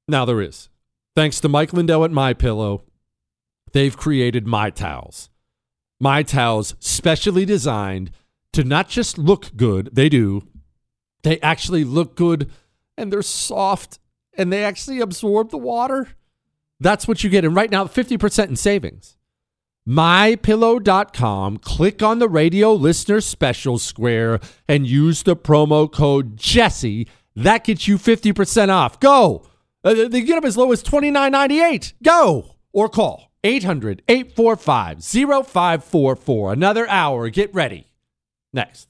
now 0.07 0.23
there 0.23 0.41
is. 0.41 0.69
Thanks 1.17 1.41
to 1.41 1.49
Mike 1.49 1.73
Lindell 1.73 2.05
at 2.05 2.11
My 2.11 2.33
Pillow, 2.33 2.83
they've 3.73 3.97
created 3.97 4.47
My 4.47 4.69
Towels. 4.69 5.29
My 5.99 6.23
Towels, 6.23 6.75
specially 6.79 7.43
designed 7.43 8.09
to 8.53 8.63
not 8.63 8.87
just 8.87 9.17
look 9.17 9.53
good, 9.57 9.89
they 9.91 10.07
do. 10.07 10.47
They 11.23 11.41
actually 11.41 11.83
look 11.83 12.15
good 12.15 12.49
and 12.97 13.11
they're 13.11 13.21
soft 13.21 13.99
and 14.37 14.51
they 14.51 14.63
actually 14.63 14.99
absorb 14.99 15.51
the 15.51 15.57
water. 15.57 16.09
That's 16.79 17.07
what 17.07 17.23
you 17.23 17.29
get. 17.29 17.45
And 17.45 17.55
right 17.55 17.71
now, 17.71 17.85
50% 17.85 18.47
in 18.49 18.55
savings. 18.55 19.17
MyPillow.com. 19.87 21.57
Click 21.57 22.01
on 22.01 22.19
the 22.19 22.29
radio 22.29 22.73
listener 22.73 23.21
special 23.21 23.77
square 23.77 24.39
and 24.67 24.87
use 24.87 25.23
the 25.23 25.35
promo 25.35 25.91
code 25.91 26.37
Jesse. 26.37 27.07
That 27.35 27.63
gets 27.63 27.87
you 27.87 27.97
50% 27.97 28.69
off. 28.69 28.99
Go. 28.99 29.47
Uh, 29.83 30.07
they 30.07 30.21
get 30.21 30.35
them 30.35 30.45
as 30.45 30.57
low 30.57 30.71
as 30.71 30.83
$29.98. 30.83 31.93
Go. 32.03 32.55
Or 32.73 32.89
call 32.89 33.31
800 33.43 34.01
845 34.07 35.03
0544. 35.03 36.53
Another 36.53 36.89
hour. 36.89 37.29
Get 37.29 37.53
ready. 37.53 37.87
Next. 38.51 38.89